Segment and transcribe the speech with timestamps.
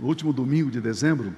[0.00, 1.34] no último domingo de dezembro,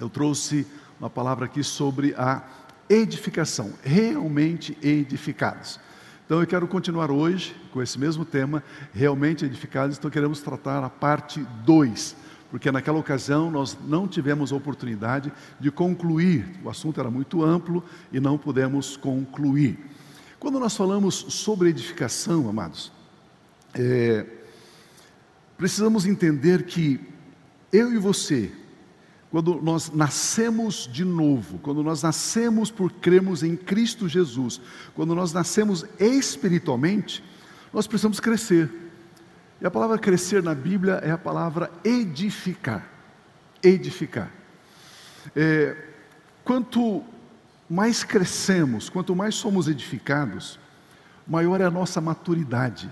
[0.00, 0.64] eu trouxe
[1.00, 2.44] uma palavra aqui sobre a
[2.88, 5.80] edificação, realmente edificados.
[6.24, 8.62] Então eu quero continuar hoje com esse mesmo tema,
[8.94, 12.14] realmente edificados, então queremos tratar a parte 2,
[12.52, 17.82] porque naquela ocasião nós não tivemos a oportunidade de concluir, o assunto era muito amplo
[18.12, 19.76] e não pudemos concluir.
[20.38, 22.92] Quando nós falamos sobre edificação, amados,
[23.74, 24.24] é,
[25.56, 27.17] precisamos entender que
[27.72, 28.50] eu e você,
[29.30, 34.60] quando nós nascemos de novo, quando nós nascemos por cremos em Cristo Jesus,
[34.94, 37.22] quando nós nascemos espiritualmente,
[37.72, 38.70] nós precisamos crescer.
[39.60, 42.88] E a palavra crescer na Bíblia é a palavra edificar.
[43.62, 44.30] Edificar.
[45.34, 45.76] É,
[46.44, 47.04] quanto
[47.68, 50.58] mais crescemos, quanto mais somos edificados,
[51.26, 52.90] maior é a nossa maturidade.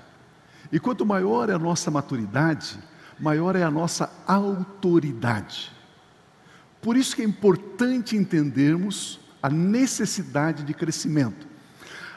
[0.71, 2.79] E quanto maior é a nossa maturidade,
[3.19, 5.73] maior é a nossa autoridade.
[6.81, 11.47] Por isso que é importante entendermos a necessidade de crescimento.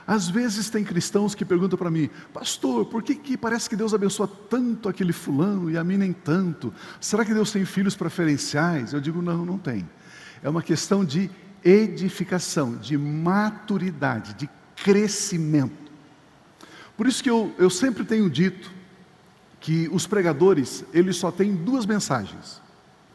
[0.05, 3.93] Às vezes tem cristãos que perguntam para mim, pastor, por que, que parece que Deus
[3.93, 6.73] abençoa tanto aquele fulano e a mim nem tanto?
[6.99, 8.91] Será que Deus tem filhos preferenciais?
[8.91, 9.87] Eu digo, não, não tem.
[10.41, 11.29] É uma questão de
[11.63, 15.91] edificação, de maturidade, de crescimento.
[16.97, 18.78] Por isso que eu, eu sempre tenho dito
[19.59, 22.61] que os pregadores, eles só têm duas mensagens.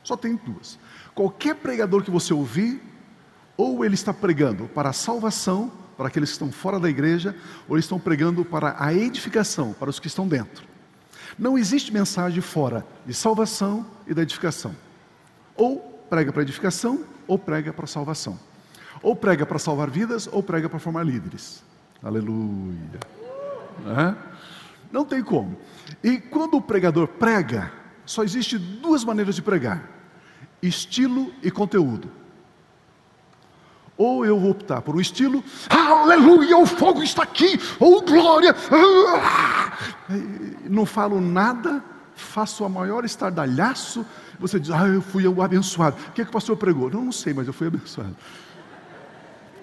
[0.03, 0.79] Só tem duas.
[1.15, 2.83] Qualquer pregador que você ouvir,
[3.57, 7.35] ou ele está pregando para a salvação, para aqueles que estão fora da igreja,
[7.69, 10.67] ou eles estão pregando para a edificação, para os que estão dentro.
[11.39, 14.75] Não existe mensagem fora de salvação e da edificação.
[15.57, 15.79] Ou
[16.11, 18.39] prega para edificação, ou prega para salvação.
[19.03, 21.63] Ou prega para salvar vidas, ou prega para formar líderes.
[22.03, 23.01] Aleluia.
[23.87, 24.34] É?
[24.95, 25.59] Não tem como.
[26.05, 27.73] E quando o pregador prega,
[28.07, 29.91] só existe duas maneiras de pregar
[30.63, 32.09] estilo e conteúdo.
[33.97, 38.55] Ou eu vou optar por um estilo, aleluia, o fogo está aqui, oh glória,
[40.71, 41.83] não falo nada,
[42.15, 44.07] faço a maior estardalhaço,
[44.39, 45.97] você diz, ah, eu fui o abençoado.
[46.09, 46.89] O que, é que o pastor pregou?
[46.89, 48.17] Não, não sei, mas eu fui abençoado.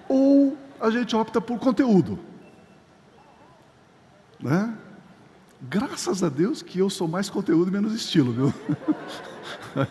[0.06, 2.18] Ou a gente opta por conteúdo.
[4.38, 4.76] Né?
[5.68, 8.54] Graças a Deus que eu sou mais conteúdo e menos estilo, viu?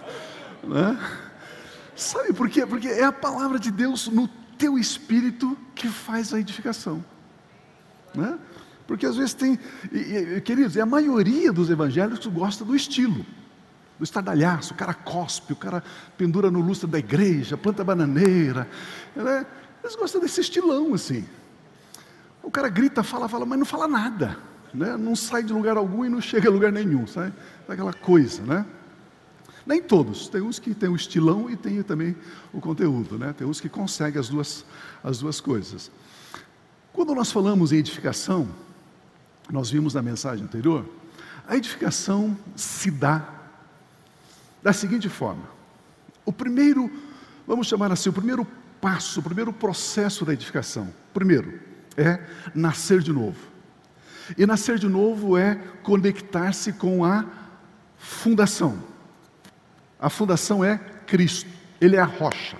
[0.64, 0.96] Né?
[1.96, 2.68] Sabe por quê?
[2.68, 4.28] Porque é a palavra de Deus no
[4.60, 7.04] teu espírito que faz a edificação.
[8.14, 8.38] Né?
[8.86, 9.60] Porque às vezes tem,
[9.92, 13.26] e, e, queridos, a maioria dos evangélicos gosta do estilo,
[13.98, 15.84] do estardalhaço, o cara cospe, o cara
[16.16, 18.70] pendura no lustre da igreja, planta bananeira.
[19.16, 19.48] Né?
[19.84, 21.28] Eles gostam desse estilão assim.
[22.44, 24.51] O cara grita, fala, fala, mas não fala nada.
[24.74, 24.96] Né?
[24.98, 27.06] Não sai de lugar algum e não chega a lugar nenhum.
[27.08, 27.34] Sabe?
[27.68, 28.66] Aquela coisa, né?
[29.66, 32.16] Nem todos, tem uns que têm o estilão e tem também
[32.52, 33.34] o conteúdo, né?
[33.38, 34.66] tem uns que conseguem as duas,
[35.04, 35.92] as duas coisas.
[36.92, 38.50] Quando nós falamos em edificação,
[39.50, 40.86] nós vimos na mensagem anterior,
[41.48, 43.28] a edificação se dá
[44.64, 45.44] da seguinte forma:
[46.26, 46.92] o primeiro,
[47.48, 48.46] vamos chamar assim, o primeiro
[48.80, 51.60] passo, o primeiro processo da edificação, primeiro,
[51.96, 52.20] é
[52.56, 53.51] nascer de novo.
[54.38, 57.26] E nascer de novo é conectar-se com a
[57.98, 58.82] fundação.
[60.00, 61.50] A fundação é Cristo,
[61.80, 62.58] Ele é a rocha.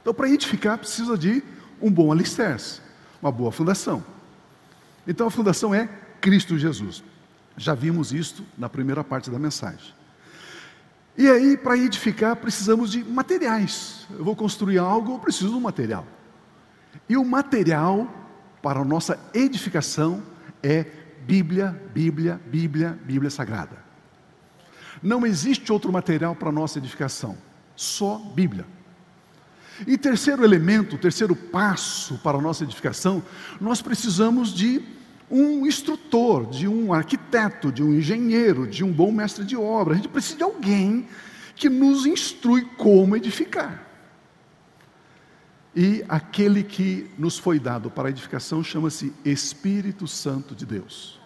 [0.00, 1.42] Então, para edificar, precisa de
[1.80, 2.80] um bom alicerce,
[3.20, 4.04] uma boa fundação.
[5.06, 5.88] Então, a fundação é
[6.20, 7.04] Cristo Jesus.
[7.56, 9.94] Já vimos isto na primeira parte da mensagem.
[11.16, 14.06] E aí, para edificar, precisamos de materiais.
[14.10, 16.06] Eu vou construir algo, eu preciso de um material.
[17.08, 18.08] E o material
[18.62, 20.22] para a nossa edificação
[20.62, 20.86] é
[21.26, 23.76] Bíblia, Bíblia, Bíblia, Bíblia Sagrada.
[25.02, 27.36] Não existe outro material para nossa edificação,
[27.74, 28.64] só Bíblia.
[29.86, 33.22] E terceiro elemento, terceiro passo para a nossa edificação,
[33.60, 34.82] nós precisamos de
[35.30, 39.94] um instrutor, de um arquiteto, de um engenheiro, de um bom mestre de obra.
[39.94, 41.08] A gente precisa de alguém
[41.56, 43.91] que nos instrui como edificar.
[45.74, 51.18] E aquele que nos foi dado para edificação chama-se Espírito Santo de Deus.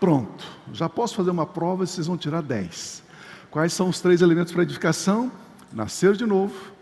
[0.00, 3.02] Pronto, já posso fazer uma prova e vocês vão tirar 10.
[3.50, 5.30] Quais são os três elementos para edificação?
[5.72, 6.72] Nascer de novo.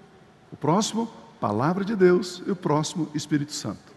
[0.52, 1.10] O próximo,
[1.40, 2.42] palavra de Deus.
[2.46, 3.92] E o próximo, Espírito Santo.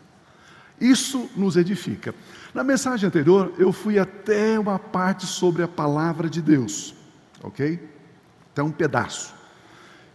[0.80, 2.14] Isso nos edifica.
[2.54, 6.96] Na mensagem anterior, eu fui até uma parte sobre a palavra de Deus,
[7.44, 7.80] ok?
[8.52, 9.35] Até um pedaço.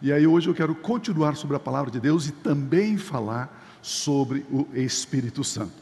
[0.02, 4.46] E aí hoje eu quero continuar sobre a palavra de Deus e também falar sobre
[4.50, 5.72] o Espírito Santo.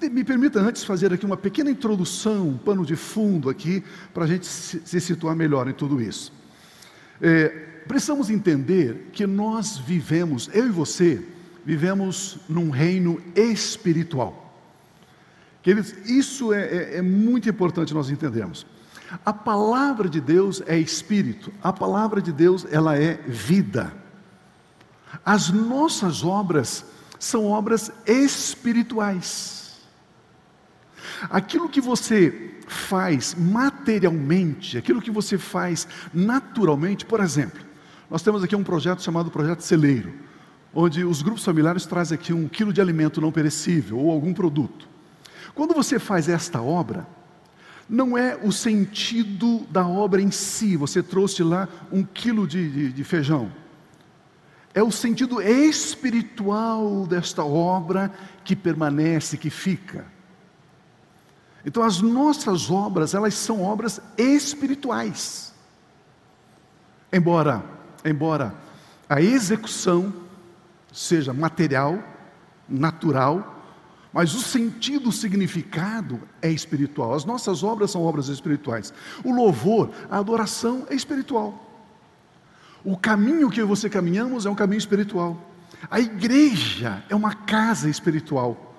[0.00, 4.26] Me permita antes fazer aqui uma pequena introdução, um pano de fundo aqui, para a
[4.26, 6.32] gente se situar melhor em tudo isso.
[7.20, 7.48] É,
[7.86, 11.24] precisamos entender que nós vivemos, eu e você,
[11.64, 14.44] vivemos num reino espiritual.
[15.62, 18.66] Queridos, isso é, é, é muito importante nós entendermos.
[19.24, 23.92] A palavra de Deus é espírito, a palavra de Deus ela é vida.
[25.24, 26.84] As nossas obras
[27.18, 29.78] são obras espirituais.
[31.30, 37.60] Aquilo que você faz materialmente, aquilo que você faz naturalmente, por exemplo,
[38.10, 40.12] nós temos aqui um projeto chamado Projeto Celeiro,
[40.74, 44.86] onde os grupos familiares trazem aqui um quilo de alimento não perecível ou algum produto.
[45.54, 47.06] Quando você faz esta obra,
[47.88, 52.92] não é o sentido da obra em si, você trouxe lá um quilo de, de,
[52.92, 53.50] de feijão
[54.78, 58.12] é o sentido espiritual desta obra
[58.44, 60.06] que permanece, que fica.
[61.66, 65.52] Então as nossas obras, elas são obras espirituais.
[67.12, 67.64] Embora,
[68.04, 68.54] embora
[69.08, 70.14] a execução
[70.92, 71.98] seja material,
[72.68, 73.57] natural,
[74.12, 77.14] mas o sentido, o significado é espiritual.
[77.14, 78.92] As nossas obras são obras espirituais.
[79.22, 81.64] O louvor, a adoração é espiritual.
[82.84, 85.36] O caminho que eu e você caminhamos é um caminho espiritual.
[85.90, 88.74] A igreja é uma casa espiritual.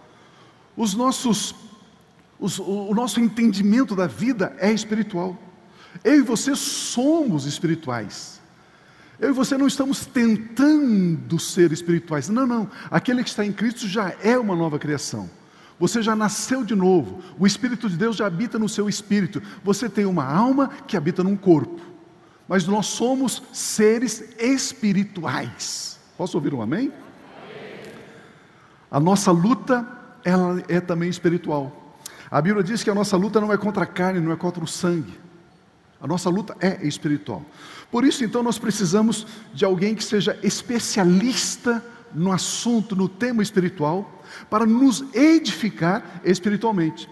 [0.75, 1.53] Os nossos,
[2.39, 5.37] os, o nosso entendimento da vida é espiritual.
[6.03, 8.38] Eu e você somos espirituais.
[9.19, 12.29] Eu e você não estamos tentando ser espirituais.
[12.29, 12.69] Não, não.
[12.89, 15.29] Aquele que está em Cristo já é uma nova criação.
[15.79, 17.21] Você já nasceu de novo.
[17.37, 19.41] O Espírito de Deus já habita no seu espírito.
[19.63, 21.89] Você tem uma alma que habita num corpo
[22.49, 25.99] mas nós somos seres espirituais.
[26.17, 26.91] Posso ouvir um amém?
[28.89, 29.87] A nossa luta,
[30.25, 31.95] ela é também espiritual.
[32.31, 34.63] A Bíblia diz que a nossa luta não é contra a carne, não é contra
[34.63, 35.13] o sangue.
[36.01, 37.45] A nossa luta é espiritual.
[37.91, 41.83] Por isso, então, nós precisamos de alguém que seja especialista
[42.13, 47.09] no assunto, no tema espiritual, para nos edificar espiritualmente.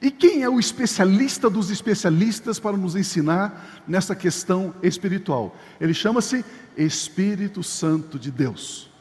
[0.00, 5.56] E quem é o especialista dos especialistas para nos ensinar nessa questão espiritual?
[5.80, 6.44] Ele chama-se
[6.76, 8.91] Espírito Santo de Deus.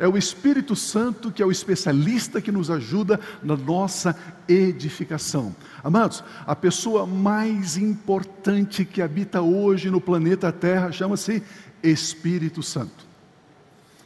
[0.00, 4.16] É o Espírito Santo que é o especialista que nos ajuda na nossa
[4.48, 5.54] edificação.
[5.84, 11.42] Amados, a pessoa mais importante que habita hoje no planeta Terra chama-se
[11.82, 13.04] Espírito Santo.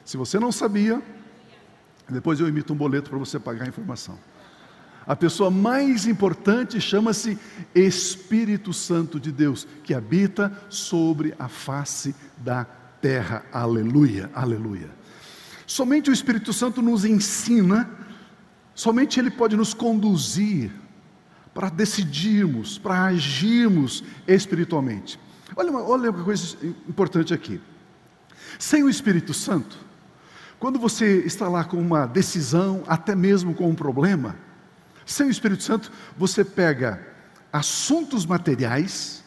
[0.04, 1.00] Se você não sabia,
[2.08, 4.18] depois eu emito um boleto para você pagar a informação.
[5.06, 7.38] A pessoa mais importante chama-se
[7.72, 12.64] Espírito Santo de Deus, que habita sobre a face da
[13.00, 13.44] terra.
[13.52, 15.03] Aleluia, aleluia.
[15.66, 17.90] Somente o Espírito Santo nos ensina,
[18.74, 20.70] somente Ele pode nos conduzir
[21.54, 25.18] para decidirmos, para agirmos espiritualmente.
[25.56, 26.56] Olha uma, olha uma coisa
[26.88, 27.60] importante aqui.
[28.58, 29.78] Sem o Espírito Santo,
[30.58, 34.36] quando você está lá com uma decisão, até mesmo com um problema,
[35.06, 37.06] sem o Espírito Santo, você pega
[37.52, 39.22] assuntos materiais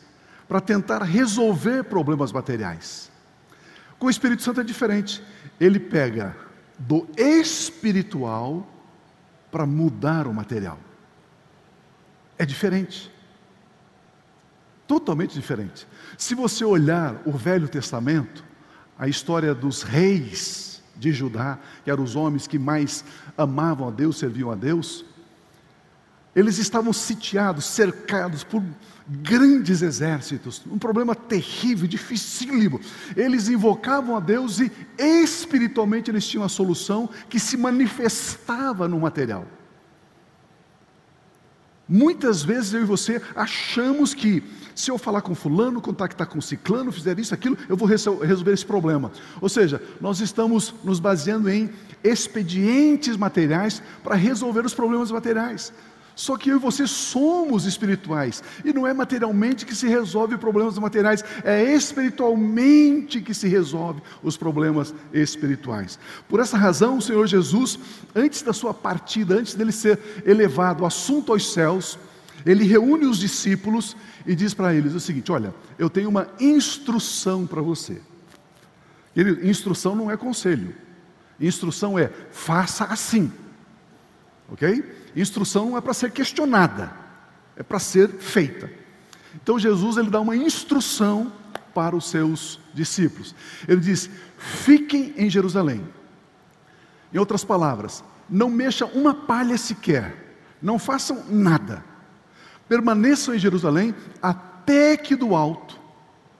[0.48, 3.12] para tentar resolver problemas materiais.
[4.00, 5.24] Com o Espírito Santo é diferente.
[5.60, 6.36] Ele pega
[6.78, 8.68] do espiritual
[9.52, 10.80] para mudar o material.
[12.38, 13.12] É diferente.
[14.88, 15.88] Totalmente diferente.
[16.18, 18.46] Se você olhar o Velho Testamento,
[18.98, 23.04] a história dos reis de Judá, que eram os homens que mais
[23.38, 25.06] amavam a Deus, serviam a Deus,
[26.38, 28.64] eles estavam sitiados, cercados por
[29.08, 32.80] grandes exércitos, um problema terrível, dificílimo.
[33.16, 39.48] Eles invocavam a Deus e espiritualmente eles tinham a solução que se manifestava no material.
[41.90, 44.44] Muitas vezes eu e você achamos que
[44.76, 48.66] se eu falar com fulano, contactar com ciclano, fizer isso, aquilo, eu vou resolver esse
[48.66, 49.12] problema.
[49.42, 51.72] Ou seja, nós estamos nos baseando em
[52.04, 55.74] expedientes materiais para resolver os problemas materiais.
[56.18, 58.44] Só que eu e você somos espirituais.
[58.66, 64.36] E não é materialmente que se resolve problemas materiais, é espiritualmente que se resolve os
[64.36, 66.00] problemas espirituais.
[66.28, 67.78] Por essa razão, o Senhor Jesus,
[68.16, 72.00] antes da sua partida, antes dele ser elevado, assunto aos céus,
[72.44, 73.96] ele reúne os discípulos
[74.26, 78.02] e diz para eles o seguinte: Olha, eu tenho uma instrução para você.
[79.16, 80.74] Ele, instrução não é conselho,
[81.40, 83.32] instrução é faça assim,
[84.52, 84.84] ok?
[85.22, 86.92] Instrução não é para ser questionada,
[87.56, 88.70] é para ser feita.
[89.36, 91.34] Então Jesus ele dá uma instrução
[91.74, 93.34] para os seus discípulos.
[93.68, 95.84] Ele diz: fiquem em Jerusalém.
[97.12, 101.84] Em outras palavras, não mexam uma palha sequer, não façam nada.
[102.70, 105.80] Permaneçam em Jerusalém até que do alto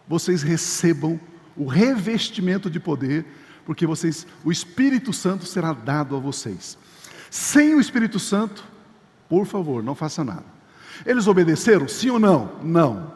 [0.08, 1.20] vocês recebam
[1.56, 3.26] o revestimento de poder,
[3.66, 6.78] porque vocês, o Espírito Santo será dado a vocês.
[7.38, 8.64] Sem o Espírito Santo,
[9.30, 10.44] por favor, não faça nada.
[11.06, 11.88] Eles obedeceram?
[11.88, 12.52] Sim ou não?
[12.64, 13.14] Não.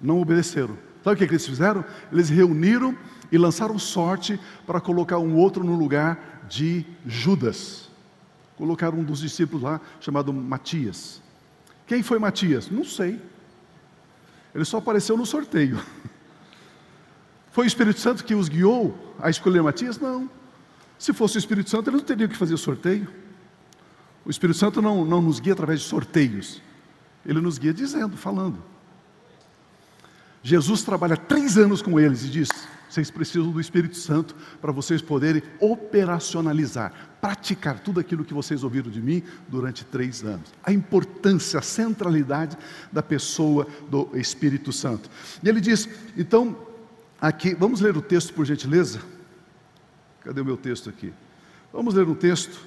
[0.00, 0.78] Não obedeceram.
[1.02, 1.84] Sabe o que, que eles fizeram?
[2.12, 2.96] Eles reuniram
[3.32, 7.90] e lançaram sorte para colocar um outro no lugar de Judas.
[8.56, 11.20] Colocaram um dos discípulos lá, chamado Matias.
[11.84, 12.70] Quem foi Matias?
[12.70, 13.20] Não sei.
[14.54, 15.82] Ele só apareceu no sorteio.
[17.50, 19.98] Foi o Espírito Santo que os guiou a escolher Matias?
[19.98, 20.30] Não.
[21.00, 23.08] Se fosse o Espírito Santo, ele não teria que fazer sorteio.
[24.22, 26.60] O Espírito Santo não, não nos guia através de sorteios.
[27.24, 28.62] Ele nos guia dizendo, falando.
[30.42, 32.50] Jesus trabalha três anos com eles e diz:
[32.86, 38.90] vocês precisam do Espírito Santo para vocês poderem operacionalizar, praticar tudo aquilo que vocês ouviram
[38.90, 40.52] de mim durante três anos.
[40.62, 42.58] A importância, a centralidade
[42.92, 45.08] da pessoa do Espírito Santo.
[45.42, 46.54] E ele diz: então,
[47.18, 49.00] aqui, vamos ler o texto por gentileza?
[50.20, 51.12] Cadê o meu texto aqui?
[51.72, 52.60] Vamos ler um texto.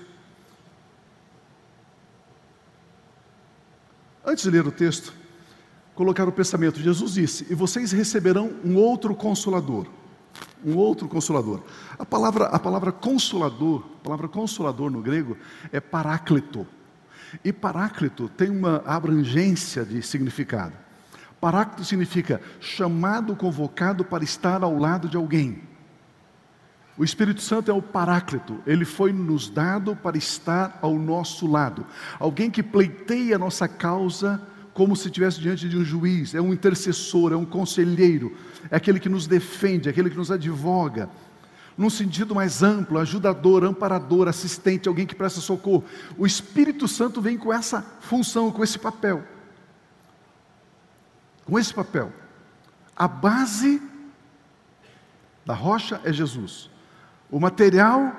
[4.25, 5.13] Antes de ler o texto,
[5.93, 6.79] colocar o pensamento.
[6.79, 9.87] Jesus disse: E vocês receberão um outro consolador.
[10.65, 11.61] Um outro consolador.
[11.99, 15.37] A palavra, a palavra consolador, a palavra consolador no grego
[15.71, 16.65] é paráclito.
[17.43, 20.73] E paráclito tem uma abrangência de significado.
[21.41, 25.72] Paráclito significa chamado, convocado para estar ao lado de alguém.
[26.95, 31.85] O Espírito Santo é o paráclito, ele foi nos dado para estar ao nosso lado.
[32.19, 34.39] Alguém que pleiteia a nossa causa
[34.73, 38.35] como se estivesse diante de um juiz, é um intercessor, é um conselheiro,
[38.69, 41.09] é aquele que nos defende, é aquele que nos advoga.
[41.75, 45.83] Num sentido mais amplo, ajudador, amparador, assistente, alguém que presta socorro.
[46.17, 49.23] O Espírito Santo vem com essa função, com esse papel.
[51.45, 52.13] Com esse papel.
[52.95, 53.81] A base
[55.43, 56.69] da rocha é Jesus.
[57.33, 58.15] O material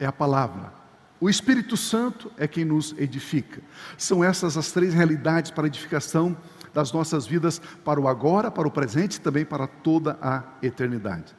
[0.00, 0.72] é a palavra.
[1.20, 3.62] O Espírito Santo é quem nos edifica.
[3.96, 6.36] São essas as três realidades para a edificação
[6.74, 11.32] das nossas vidas para o agora, para o presente e também para toda a eternidade.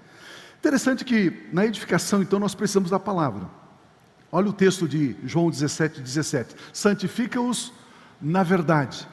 [0.57, 3.49] Interessante que na edificação, então, nós precisamos da palavra.
[4.31, 6.55] Olha o texto de João 17, 17.
[6.71, 7.73] Santifica-os
[8.21, 9.05] na verdade.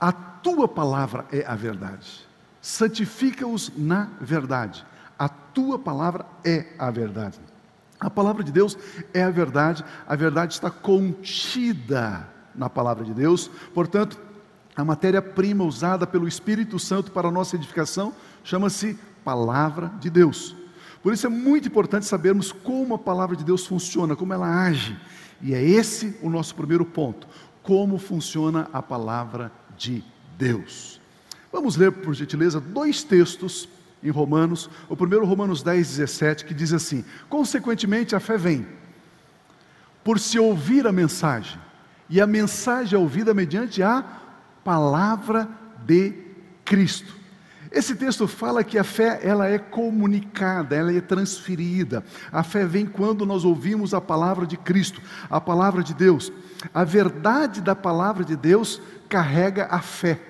[0.00, 2.26] A tua palavra é a verdade.
[2.62, 4.86] Santifica-os na verdade.
[5.22, 7.38] A tua palavra é a verdade.
[8.00, 8.76] A palavra de Deus
[9.14, 14.18] é a verdade, a verdade está contida na palavra de Deus, portanto,
[14.74, 18.12] a matéria-prima usada pelo Espírito Santo para a nossa edificação
[18.42, 20.56] chama-se palavra de Deus.
[21.04, 24.98] Por isso é muito importante sabermos como a palavra de Deus funciona, como ela age.
[25.40, 27.28] E é esse o nosso primeiro ponto:
[27.62, 30.02] como funciona a palavra de
[30.36, 31.00] Deus.
[31.52, 33.68] Vamos ler, por gentileza, dois textos
[34.02, 38.66] em Romanos, o primeiro Romanos 10, 17, que diz assim: Consequentemente, a fé vem
[40.02, 41.60] por se ouvir a mensagem,
[42.10, 44.04] e a mensagem é ouvida mediante a
[44.64, 45.48] palavra
[45.84, 46.14] de
[46.64, 47.22] Cristo.
[47.70, 52.04] Esse texto fala que a fé ela é comunicada, ela é transferida.
[52.30, 56.30] A fé vem quando nós ouvimos a palavra de Cristo, a palavra de Deus.
[56.74, 60.20] A verdade da palavra de Deus carrega a fé.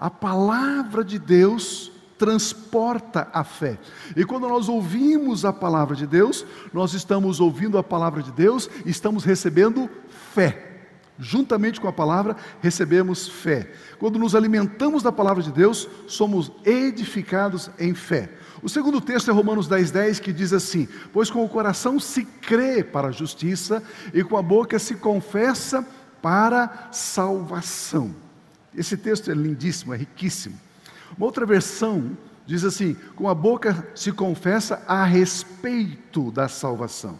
[0.00, 3.78] A palavra de Deus transporta a fé.
[4.14, 8.68] E quando nós ouvimos a palavra de Deus, nós estamos ouvindo a palavra de Deus,
[8.84, 9.88] estamos recebendo
[10.34, 10.66] fé.
[11.18, 13.72] Juntamente com a palavra, recebemos fé.
[13.98, 18.28] Quando nos alimentamos da palavra de Deus, somos edificados em fé.
[18.62, 22.22] O segundo texto é Romanos 10, 10, que diz assim: Pois com o coração se
[22.22, 25.86] crê para a justiça, e com a boca se confessa
[26.20, 28.14] para salvação.
[28.76, 30.69] Esse texto é lindíssimo, é riquíssimo.
[31.16, 37.18] Uma outra versão diz assim: com a boca se confessa a respeito da salvação.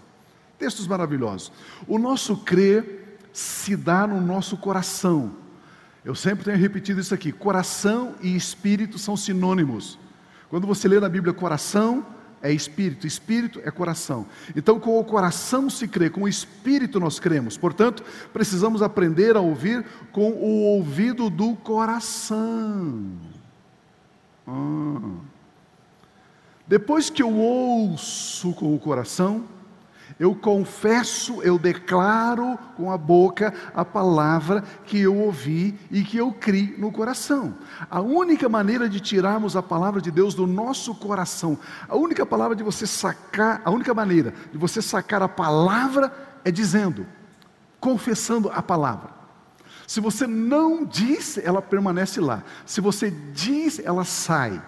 [0.58, 1.52] Textos maravilhosos.
[1.86, 5.32] O nosso crer se dá no nosso coração.
[6.04, 9.98] Eu sempre tenho repetido isso aqui: coração e espírito são sinônimos.
[10.48, 12.04] Quando você lê na Bíblia coração,
[12.42, 14.26] é espírito, espírito é coração.
[14.56, 17.56] Então, com o coração se crê, com o espírito nós cremos.
[17.56, 23.12] Portanto, precisamos aprender a ouvir com o ouvido do coração.
[24.50, 25.20] Ah.
[26.66, 29.44] Depois que eu ouço com o coração,
[30.18, 36.32] Eu confesso, eu declaro com a boca a palavra que eu ouvi e que eu
[36.32, 37.54] criei no coração.
[37.90, 42.56] A única maneira de tirarmos a palavra de Deus do nosso coração, a única palavra
[42.56, 46.12] de você sacar, a única maneira de você sacar a palavra
[46.44, 47.06] é dizendo,
[47.78, 49.19] confessando a palavra.
[49.90, 52.44] Se você não diz, ela permanece lá.
[52.64, 54.62] Se você diz, ela sai.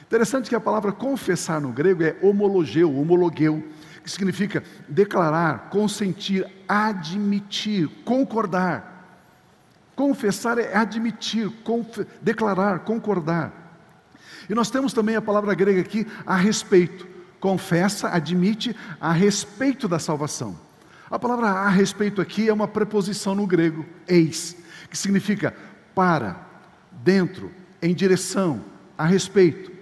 [0.00, 3.62] Interessante que a palavra confessar no grego é homologeu, homologueu
[4.02, 9.20] que significa declarar, consentir, admitir, concordar.
[9.94, 13.52] Confessar é admitir, conf declarar, concordar.
[14.48, 17.06] E nós temos também a palavra grega aqui a respeito.
[17.38, 20.58] Confessa, admite a respeito da salvação.
[21.10, 24.61] A palavra a respeito aqui é uma preposição no grego, eis,
[24.92, 25.56] que significa
[25.94, 26.46] para,
[27.02, 28.62] dentro, em direção,
[28.96, 29.72] a respeito.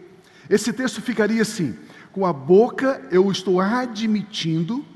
[0.49, 1.77] Esse texto ficaria assim:
[2.13, 4.87] com a boca eu estou admitindo,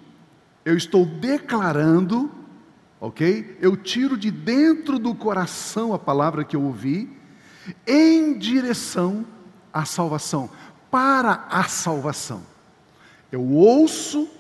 [0.65, 2.31] eu estou declarando,
[3.01, 3.59] ok?
[3.61, 7.11] Eu tiro de dentro do coração a palavra que eu ouvi,
[7.85, 9.27] em direção
[9.73, 10.49] à salvação,
[10.93, 12.41] para a salvação.
[13.33, 14.31] Eu ouço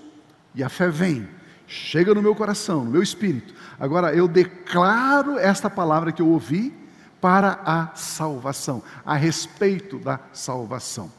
[0.54, 1.28] e a fé vem,
[1.66, 3.52] chega no meu coração, no meu espírito.
[3.84, 6.72] Agora eu declaro esta palavra que eu ouvi
[7.20, 11.12] para a salvação, a respeito da salvação.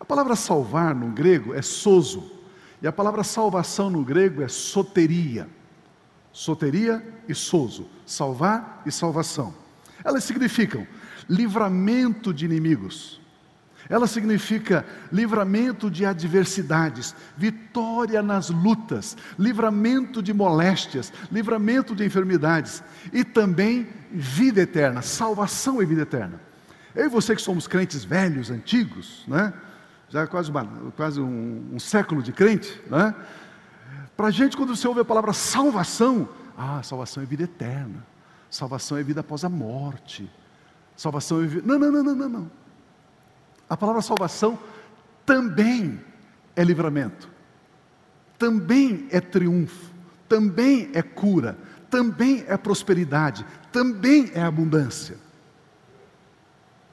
[0.00, 2.32] A palavra salvar no grego é sozo,
[2.80, 5.46] e a palavra salvação no grego é soteria.
[6.32, 9.52] Soteria e sozo, salvar e salvação.
[10.02, 10.86] Elas significam
[11.28, 13.20] livramento de inimigos.
[13.90, 23.24] Ela significa livramento de adversidades, vitória nas lutas, livramento de moléstias, livramento de enfermidades e
[23.24, 26.40] também vida eterna, salvação e vida eterna.
[26.94, 29.52] Eu e você que somos crentes velhos, antigos, né?
[30.08, 30.64] já quase, uma,
[30.96, 33.14] quase um, um, século de crente, né?
[34.16, 38.06] Para a gente, quando você ouve a palavra salvação, ah, salvação é vida eterna,
[38.48, 40.30] salvação é vida após a morte,
[40.96, 41.62] salvação é vida.
[41.64, 42.59] Não, não, não, não, não, não.
[43.70, 44.58] A palavra salvação
[45.24, 46.00] também
[46.56, 47.30] é livramento,
[48.36, 49.94] também é triunfo,
[50.28, 51.56] também é cura,
[51.88, 55.16] também é prosperidade, também é abundância.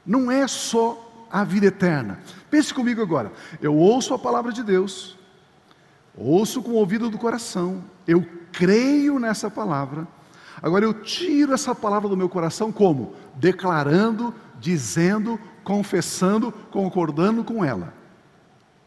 [0.05, 2.19] Não é só a vida eterna.
[2.50, 3.31] Pense comigo agora.
[3.60, 5.17] Eu ouço a palavra de Deus,
[6.15, 10.08] ouço com o ouvido do coração, eu creio nessa palavra.
[10.62, 13.13] Agora eu tiro essa palavra do meu coração como?
[13.36, 17.93] Declarando, dizendo, confessando, concordando com ela.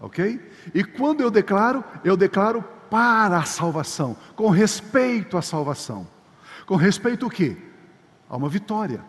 [0.00, 0.40] Ok?
[0.74, 6.06] E quando eu declaro, eu declaro para a salvação, com respeito à salvação.
[6.66, 7.56] Com respeito o quê?
[8.28, 9.00] A uma vitória,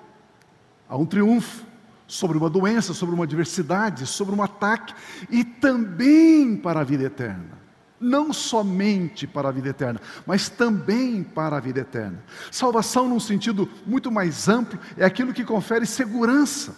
[0.87, 1.65] a um triunfo,
[2.11, 4.93] sobre uma doença, sobre uma adversidade, sobre um ataque
[5.29, 7.60] e também para a vida eterna.
[8.01, 12.21] Não somente para a vida eterna, mas também para a vida eterna.
[12.49, 16.75] Salvação, num sentido muito mais amplo, é aquilo que confere segurança,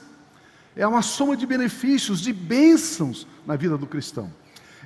[0.76, 4.32] é uma soma de benefícios, de bênçãos na vida do cristão.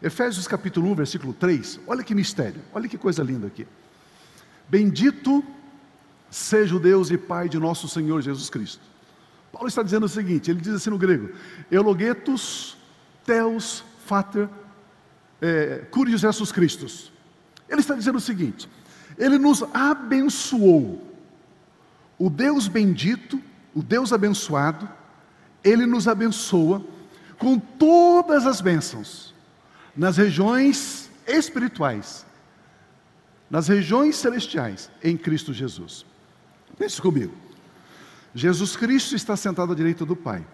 [0.02, 3.68] Efésios capítulo 1, versículo 3, olha que mistério, olha que coisa linda aqui.
[4.70, 5.44] Bendito
[6.30, 8.82] seja o Deus e Pai de nosso Senhor Jesus Cristo
[9.58, 11.32] Paulo está dizendo o seguinte: ele diz assim no grego,
[11.72, 12.78] Eulogetus
[13.26, 14.48] Theos Fater
[15.42, 15.86] é,
[16.18, 17.12] Jesus Christus.
[17.70, 18.70] Ele está dizendo o seguinte:
[19.18, 21.04] ele nos abençoou.
[22.18, 23.42] O Deus bendito,
[23.76, 24.90] o Deus abençoado,
[25.64, 26.84] ele nos abençoa
[27.38, 29.36] com todas as bênçãos
[29.98, 32.24] nas regiões espirituais,
[33.50, 36.06] nas regiões celestiais em Cristo Jesus.
[36.78, 37.34] Pense comigo.
[38.36, 40.46] Jesus Cristo está sentado à direita do Pai.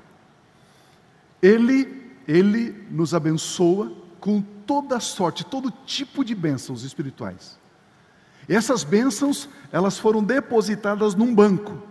[1.41, 3.91] Ele, ele nos abençoa
[4.23, 7.59] com toda sorte, todo tipo de bênçãos espirituais.
[8.47, 11.83] E essas bênçãos, elas foram depositadas num banco.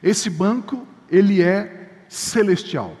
[0.00, 2.96] Esse banco, ele é celestial.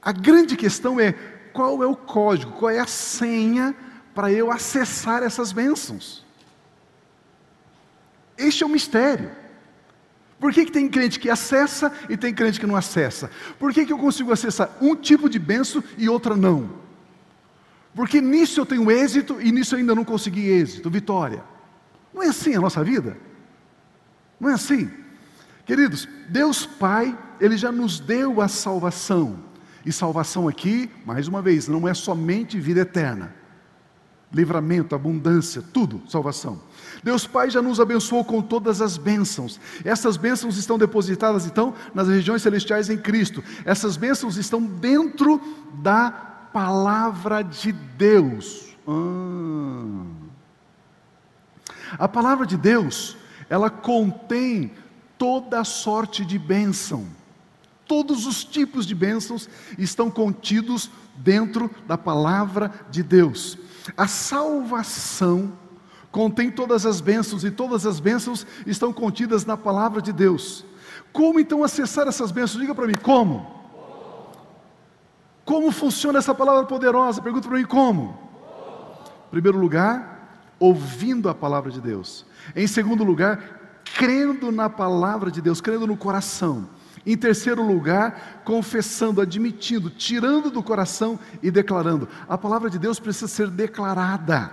[0.00, 1.10] A grande questão é
[1.52, 3.74] qual é o código, qual é a senha
[4.14, 6.24] para eu acessar essas bênçãos.
[8.36, 9.32] Este é o mistério.
[10.38, 13.28] Por que, que tem crente que acessa e tem crente que não acessa?
[13.58, 16.86] Por que, que eu consigo acessar um tipo de benção e outra não?
[17.98, 21.42] Porque nisso eu tenho êxito e nisso eu ainda não consegui êxito, vitória.
[22.14, 23.16] Não é assim a nossa vida?
[24.38, 24.88] Não é assim?
[25.66, 29.40] Queridos, Deus Pai, Ele já nos deu a salvação.
[29.84, 33.34] E salvação aqui, mais uma vez, não é somente vida eterna.
[34.32, 36.62] Livramento, abundância, tudo, salvação.
[37.02, 39.58] Deus Pai já nos abençoou com todas as bênçãos.
[39.84, 43.42] Essas bênçãos estão depositadas então nas regiões celestiais em Cristo.
[43.64, 45.40] Essas bênçãos estão dentro
[45.82, 50.06] da palavra de Deus, Ah.
[51.98, 53.16] A palavra de Deus,
[53.48, 54.72] ela contém
[55.16, 57.06] toda sorte de bênção.
[57.86, 63.58] Todos os tipos de bênçãos estão contidos dentro da palavra de Deus.
[63.96, 65.52] A salvação
[66.10, 70.64] contém todas as bênçãos e todas as bênçãos estão contidas na palavra de Deus.
[71.12, 72.60] Como então acessar essas bênçãos?
[72.60, 73.57] Diga para mim, como?
[75.48, 77.22] Como funciona essa palavra poderosa?
[77.22, 78.18] Pergunta para mim, como?
[79.28, 82.26] Em primeiro lugar, ouvindo a palavra de Deus.
[82.54, 86.68] Em segundo lugar, crendo na palavra de Deus, crendo no coração.
[87.06, 92.06] Em terceiro lugar, confessando, admitindo, tirando do coração e declarando.
[92.28, 94.52] A palavra de Deus precisa ser declarada.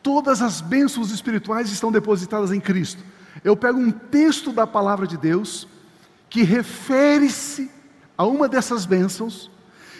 [0.00, 3.02] Todas as bênçãos espirituais estão depositadas em Cristo.
[3.42, 5.66] Eu pego um texto da palavra de Deus
[6.30, 7.68] que refere-se
[8.16, 9.50] a uma dessas bênçãos,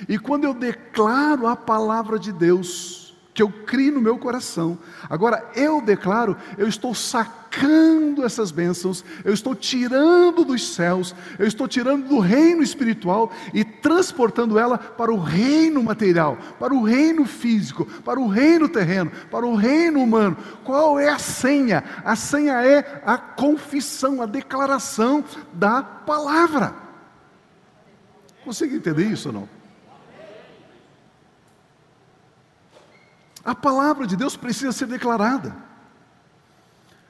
[0.09, 3.07] e quando eu declaro a palavra de Deus,
[3.37, 4.79] que eu crio no meu coração.
[5.11, 11.69] Agora eu declaro, eu estou sacando essas bênçãos, eu estou tirando dos céus, eu estou
[11.69, 17.85] tirando do reino espiritual e transportando ela para o reino material, para o reino físico,
[18.03, 20.35] para o reino terreno, para o reino humano.
[20.65, 21.85] Qual é a senha?
[22.07, 26.75] A senha é a confissão, a declaração da palavra.
[28.43, 29.56] Consegue entender isso ou não?
[33.47, 35.57] A palavra de Deus precisa ser declarada.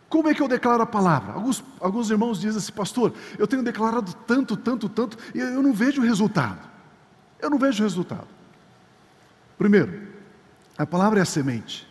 [0.07, 1.33] Como é que eu declaro a palavra?
[1.33, 5.72] Alguns, alguns irmãos dizem assim, pastor, eu tenho declarado tanto, tanto, tanto, e eu não
[5.72, 6.61] vejo resultado.
[7.40, 8.29] Eu não vejo resultado.
[9.57, 10.09] Primeiro,
[10.77, 11.88] a palavra é a semente.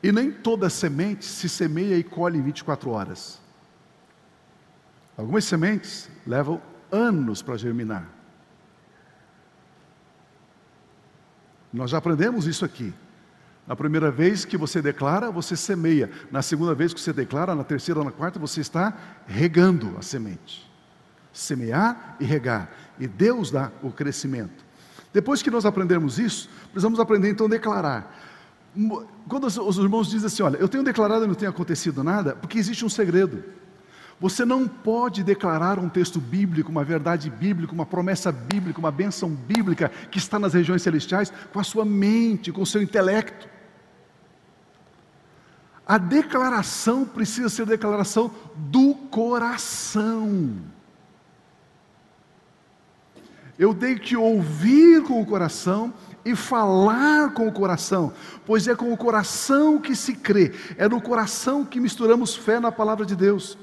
[0.00, 3.40] E nem toda semente se semeia e colhe em 24 horas.
[5.18, 8.06] Algumas sementes levam anos para germinar.
[11.72, 12.94] Nós já aprendemos isso aqui.
[13.66, 16.10] Na primeira vez que você declara, você semeia.
[16.30, 20.70] Na segunda vez que você declara, na terceira, na quarta, você está regando a semente.
[21.32, 22.70] Semear e regar.
[22.98, 24.64] E Deus dá o crescimento.
[25.12, 28.16] Depois que nós aprendemos isso, precisamos aprender então a declarar.
[29.28, 32.58] Quando os irmãos dizem assim: Olha, eu tenho declarado e não tem acontecido nada, porque
[32.58, 33.42] existe um segredo.
[34.20, 39.28] Você não pode declarar um texto bíblico, uma verdade bíblica, uma promessa bíblica, uma bênção
[39.28, 43.55] bíblica que está nas regiões celestiais com a sua mente, com o seu intelecto.
[45.86, 50.56] A declaração precisa ser declaração do coração.
[53.56, 55.94] Eu tenho que ouvir com o coração
[56.24, 58.12] e falar com o coração,
[58.44, 62.72] pois é com o coração que se crê, é no coração que misturamos fé na
[62.72, 63.56] palavra de Deus.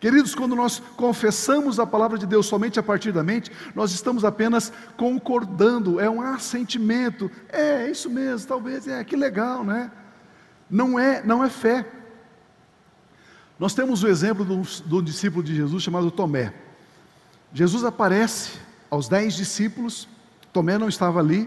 [0.00, 4.24] Queridos, quando nós confessamos a palavra de Deus somente a partir da mente, nós estamos
[4.24, 9.92] apenas concordando, é um assentimento, é, é isso mesmo, talvez, é, que legal, né?
[10.72, 11.86] Não é, não é fé.
[13.58, 16.54] Nós temos o exemplo do, do discípulo de Jesus chamado Tomé.
[17.52, 18.58] Jesus aparece
[18.90, 20.08] aos dez discípulos,
[20.50, 21.46] Tomé não estava ali,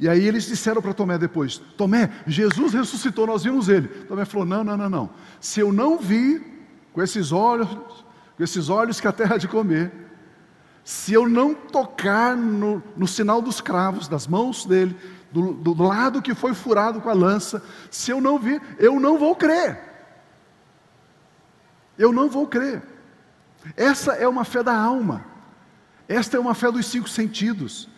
[0.00, 3.88] e aí eles disseram para Tomé depois: Tomé, Jesus ressuscitou, nós vimos ele.
[3.88, 5.10] Tomé falou: Não, não, não, não.
[5.38, 6.42] Se eu não vi
[6.94, 7.68] com esses olhos,
[8.34, 9.92] com esses olhos que a terra de comer,
[10.82, 14.96] se eu não tocar no, no sinal dos cravos, das mãos dele,
[15.30, 19.18] do, do lado que foi furado com a lança, se eu não vir, eu não
[19.18, 19.78] vou crer.
[21.98, 22.82] Eu não vou crer.
[23.76, 25.24] Essa é uma fé da alma.
[26.08, 27.88] Esta é uma fé dos cinco sentidos.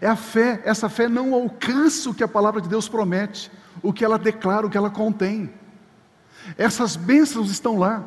[0.00, 3.50] É a fé, essa fé não alcança o que a palavra de Deus promete,
[3.82, 5.52] o que ela declara, o que ela contém.
[6.56, 8.04] Essas bênçãos estão lá.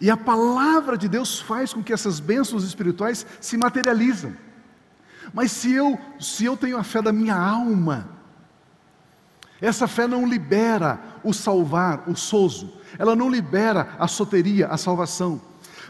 [0.00, 4.34] E a palavra de Deus faz com que essas bênçãos espirituais se materializam.
[5.32, 8.08] Mas se eu, se eu tenho a fé da minha alma,
[9.60, 15.40] essa fé não libera o salvar, o sozo, ela não libera a soteria, a salvação.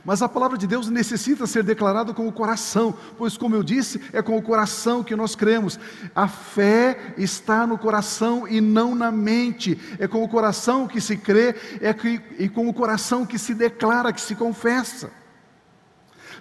[0.05, 4.00] Mas a palavra de Deus necessita ser declarada com o coração, pois, como eu disse,
[4.12, 5.78] é com o coração que nós cremos.
[6.14, 9.81] A fé está no coração e não na mente.
[10.00, 13.55] É com o coração que se crê é que, e com o coração que se
[13.55, 15.21] declara, que se confessa.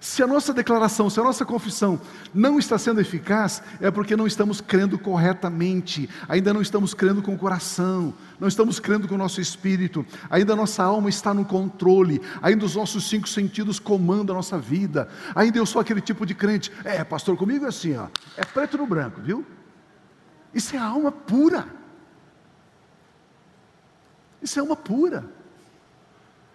[0.01, 2.01] Se a nossa declaração, se a nossa confissão
[2.33, 7.35] não está sendo eficaz, é porque não estamos crendo corretamente, ainda não estamos crendo com
[7.35, 11.45] o coração, não estamos crendo com o nosso espírito, ainda a nossa alma está no
[11.45, 16.25] controle, ainda os nossos cinco sentidos comandam a nossa vida, ainda eu sou aquele tipo
[16.25, 19.45] de crente, é, pastor, comigo é assim, ó, é preto no branco, viu?
[20.51, 21.67] Isso é alma pura.
[24.41, 25.29] Isso é alma pura.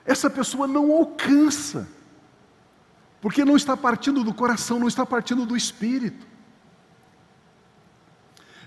[0.04, 1.94] Essa pessoa não alcança
[3.20, 6.26] porque não está partindo do coração, não está partindo do espírito.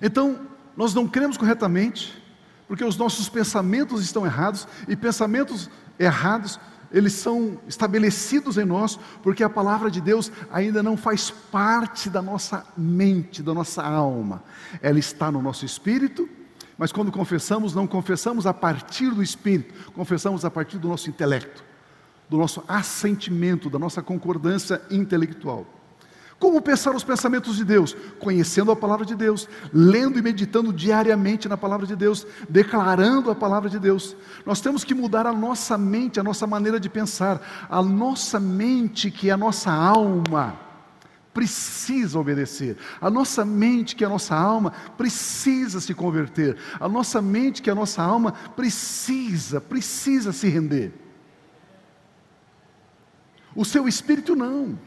[0.02, 2.22] Então, nós não cremos corretamente,
[2.68, 6.60] porque os nossos pensamentos estão errados, e pensamentos errados,
[6.92, 12.22] eles são estabelecidos em nós, porque a palavra de Deus ainda não faz parte da
[12.22, 14.44] nossa mente, da nossa alma.
[14.82, 16.28] Ela está no nosso espírito,
[16.78, 21.64] mas quando confessamos, não confessamos a partir do espírito, confessamos a partir do nosso intelecto,
[22.30, 25.66] do nosso assentimento, da nossa concordância intelectual.
[26.40, 27.96] Como pensar os pensamentos de Deus?
[28.18, 33.36] Conhecendo a palavra de Deus, lendo e meditando diariamente na palavra de Deus, declarando a
[33.36, 34.16] palavra de Deus.
[34.46, 37.68] Nós temos que mudar a nossa mente, a nossa maneira de pensar.
[37.70, 40.58] A nossa mente, que é a nossa alma,
[41.34, 42.78] precisa obedecer.
[43.02, 46.56] A nossa mente, que é a nossa alma, precisa se converter.
[46.80, 51.09] A nossa mente, que é a nossa alma, precisa, precisa se render.
[53.60, 54.80] O seu espírito não.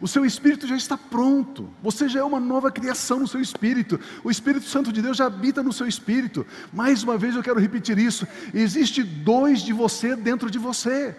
[0.00, 1.68] O seu espírito já está pronto.
[1.82, 3.98] Você já é uma nova criação no seu espírito.
[4.22, 6.46] O Espírito Santo de Deus já habita no seu espírito.
[6.72, 8.24] Mais uma vez eu quero repetir isso.
[8.54, 11.16] Existe dois de você dentro de você.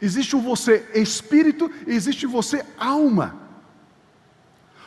[0.00, 3.43] Existe o você espírito e existe o você alma.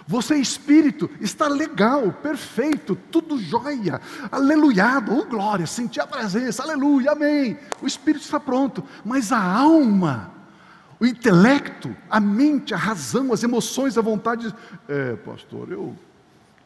[0.07, 3.99] Você é espírito, está legal, perfeito, tudo jóia,
[4.31, 7.59] aleluiado, oh glória, sentir a presença, aleluia, amém.
[7.81, 10.31] O espírito está pronto, mas a alma,
[10.97, 14.55] o intelecto, a mente, a razão, as emoções, a vontade,
[14.87, 15.93] é, pastor, eu,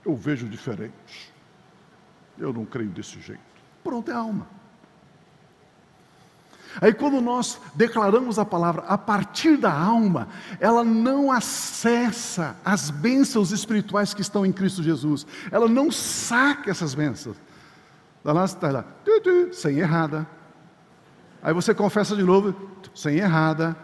[0.06, 1.34] eu vejo diferente,
[2.38, 3.42] eu não creio desse jeito.
[3.84, 4.61] Pronto, é a alma.
[6.80, 10.30] Aí, quando nós declaramos a palavra a partir da alma,
[10.60, 16.94] ela não acessa as bênçãos espirituais que estão em Cristo Jesus, ela não saca essas
[16.94, 17.36] bênçãos.
[18.24, 18.86] Ela está lá,
[19.52, 20.28] sem errada.
[21.42, 22.56] Aí você confessa de novo,
[22.94, 23.76] sem errada.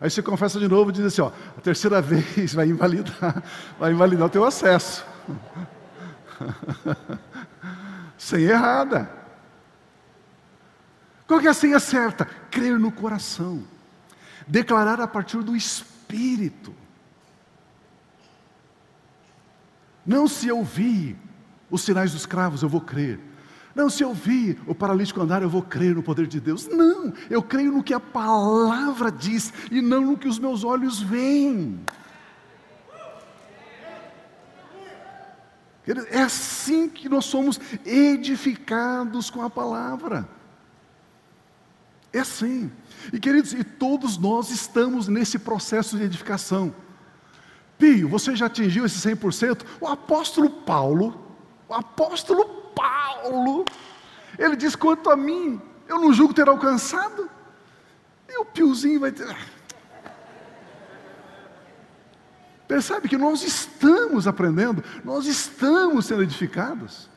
[0.00, 3.42] Aí você confessa de novo e diz assim: ó, a terceira vez vai invalidar,
[3.78, 5.04] vai invalidar o teu acesso.
[8.16, 9.23] sem errada.
[11.26, 12.24] Qual é a senha certa?
[12.50, 13.64] Crer no coração,
[14.46, 16.74] declarar a partir do espírito.
[20.04, 21.16] Não se eu vi
[21.70, 23.18] os sinais dos cravos, eu vou crer.
[23.74, 26.68] Não, se eu vi o paralítico andar, eu vou crer no poder de Deus.
[26.68, 31.02] Não, eu creio no que a palavra diz e não no que os meus olhos
[31.02, 31.80] veem.
[36.10, 40.28] É assim que nós somos edificados com a palavra.
[42.14, 42.70] É assim.
[43.12, 46.72] E queridos, e todos nós estamos nesse processo de edificação.
[47.76, 49.62] Pio, você já atingiu esse 100%?
[49.80, 51.20] O apóstolo Paulo,
[51.68, 53.64] o apóstolo Paulo,
[54.38, 57.28] ele diz: quanto a mim, eu não julgo ter alcançado.
[58.28, 59.36] E o Piozinho vai ter.
[62.68, 67.10] Percebe que nós estamos aprendendo, nós estamos sendo edificados.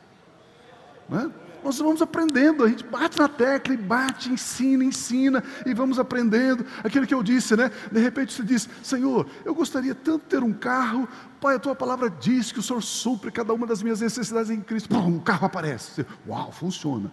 [1.08, 1.47] Não é?
[1.68, 6.64] Nós vamos aprendendo, a gente bate na tecla e bate, ensina, ensina, e vamos aprendendo.
[6.82, 7.70] Aquilo que eu disse, né?
[7.92, 11.06] De repente você diz: Senhor, eu gostaria tanto de ter um carro,
[11.38, 14.62] Pai, a tua palavra diz que o Senhor supre cada uma das minhas necessidades em
[14.62, 14.88] Cristo.
[14.88, 16.06] Pum, um carro aparece.
[16.26, 17.12] Uau, funciona.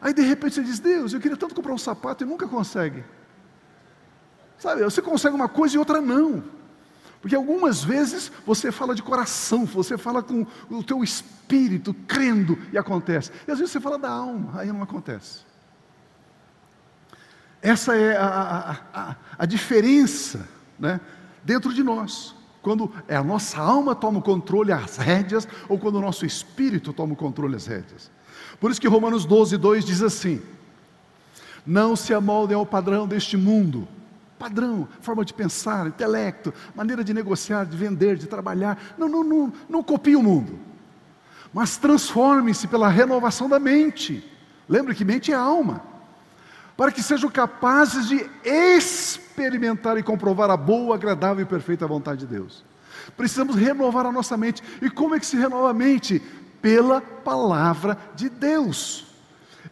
[0.00, 3.04] Aí de repente você diz: Deus, eu queria tanto comprar um sapato e nunca consegue.
[4.58, 6.42] Sabe, você consegue uma coisa e outra não.
[7.20, 12.78] Porque algumas vezes você fala de coração, você fala com o teu espírito, crendo, e
[12.78, 13.32] acontece.
[13.46, 15.40] E às vezes você fala da alma, aí não acontece.
[17.60, 21.00] Essa é a, a, a, a diferença né,
[21.42, 22.36] dentro de nós.
[22.62, 26.92] Quando é a nossa alma toma o controle, as rédeas, ou quando o nosso espírito
[26.92, 28.10] toma o controle, as rédeas.
[28.60, 30.40] Por isso que Romanos 12, 2 diz assim:
[31.66, 33.88] Não se amoldem ao padrão deste mundo,
[34.38, 38.78] padrão, forma de pensar, intelecto, maneira de negociar, de vender, de trabalhar.
[38.96, 40.58] Não, não, não, não copie o mundo,
[41.52, 44.24] mas transforme-se pela renovação da mente.
[44.68, 45.82] Lembre que mente é alma,
[46.76, 52.26] para que sejam capazes de experimentar e comprovar a boa, agradável e perfeita vontade de
[52.26, 52.64] Deus.
[53.16, 54.62] Precisamos renovar a nossa mente.
[54.80, 56.22] E como é que se renova a mente?
[56.60, 59.07] Pela palavra de Deus.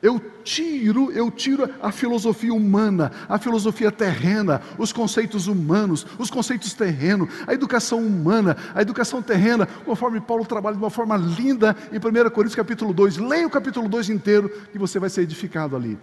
[0.02, 6.72] Eu tiro, eu tiro a filosofia humana, a filosofia terrena, os conceitos humanos, os conceitos
[6.74, 11.96] terrenos, a educação humana, a educação terrena, conforme Paulo trabalha de uma forma linda em
[11.96, 13.16] 1 Coríntios capítulo 2.
[13.18, 15.98] Leia o capítulo 2 inteiro que você vai ser edificado ali.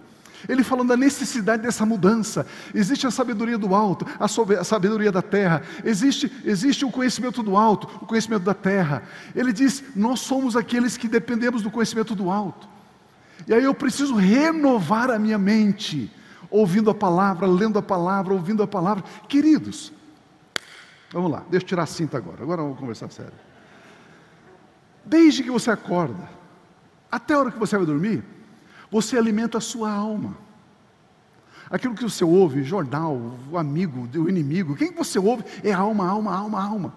[0.48, 2.46] Ele falando da necessidade dessa mudança.
[2.74, 5.62] Existe a sabedoria do alto, a sabedoria da terra.
[5.84, 9.02] Existe, existe o conhecimento do alto, o conhecimento da terra.
[9.34, 12.73] Ele diz: Nós somos aqueles que dependemos do conhecimento do alto.
[13.46, 16.10] E aí eu preciso renovar a minha mente,
[16.50, 19.04] ouvindo a palavra, lendo a palavra, ouvindo a palavra.
[19.28, 19.92] Queridos,
[21.14, 22.42] Vamos lá, deixa eu tirar a cinta agora.
[22.42, 23.32] Agora vamos conversar sério.
[25.04, 26.28] Desde que você acorda,
[27.08, 28.24] até a hora que você vai dormir,
[28.90, 30.36] você alimenta a sua alma.
[31.70, 33.16] Aquilo que você ouve, jornal,
[33.48, 36.94] o amigo, o inimigo, quem você ouve é alma, alma, alma, alma.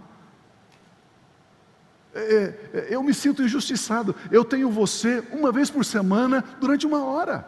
[2.17, 4.15] É, é, eu me sinto injustiçado.
[4.32, 7.47] Eu tenho você uma vez por semana durante uma hora.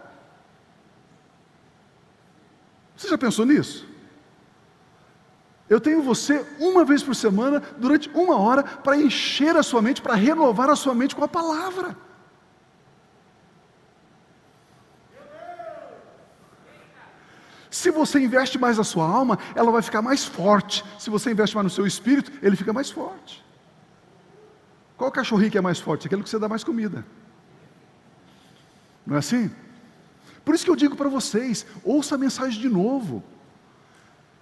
[2.95, 3.87] Você já pensou nisso?
[5.67, 10.01] Eu tenho você uma vez por semana, durante uma hora, para encher a sua mente,
[10.01, 11.95] para renovar a sua mente com a palavra.
[17.69, 20.83] Se você investe mais na sua alma, ela vai ficar mais forte.
[20.97, 23.45] Se você investe mais no seu espírito, ele fica mais forte.
[24.99, 26.07] Qual cachorrinho que é mais forte?
[26.07, 27.05] Aquele que você dá mais comida.
[29.07, 29.49] Não é assim?
[30.43, 33.23] Por isso que eu digo para vocês: ouça a mensagem de novo.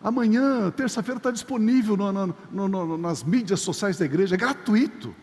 [0.02, 5.16] Amanhã, terça-feira, está disponível no, no, no, nas mídias sociais da igreja, é gratuito.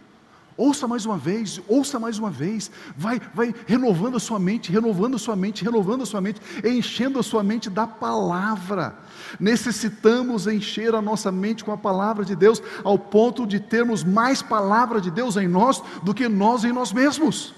[0.56, 5.16] Ouça mais uma vez, ouça mais uma vez, vai, vai renovando a sua mente, renovando
[5.16, 8.96] a sua mente, renovando a sua mente, enchendo a sua mente da palavra.
[9.40, 14.42] Necessitamos encher a nossa mente com a palavra de Deus, ao ponto de termos mais
[14.42, 17.52] palavra de Deus em nós do que nós em nós mesmos.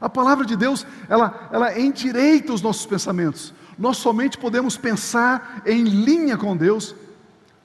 [0.00, 3.52] A palavra de Deus, ela, ela endireita os nossos pensamentos.
[3.76, 6.94] Nós somente podemos pensar em linha com Deus,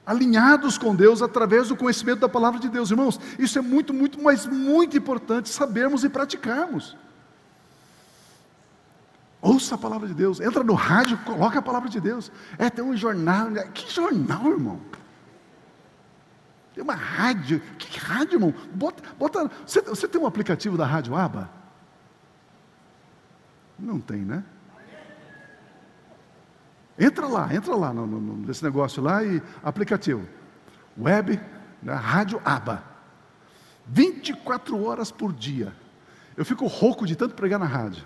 [0.08, 2.90] alinhados com Deus através do conhecimento da palavra de Deus.
[2.90, 6.96] Irmãos, isso é muito, muito, mas muito importante sabermos e praticarmos.
[9.42, 12.32] Ouça a palavra de Deus, entra no rádio, coloca a palavra de Deus.
[12.58, 13.70] É, tem um jornal, né?
[13.74, 14.80] que jornal, irmão?
[16.74, 18.54] Tem uma rádio, que rádio, irmão?
[18.74, 21.50] Bota, bota, você, você tem um aplicativo da Rádio Aba?
[23.78, 24.44] Não tem, né?
[26.98, 30.28] Entra lá, entra lá no, no, nesse negócio lá e aplicativo.
[30.98, 31.40] Web,
[31.82, 32.84] né, rádio aba.
[33.86, 35.74] 24 horas por dia.
[36.36, 38.04] Eu fico rouco de tanto pregar na rádio.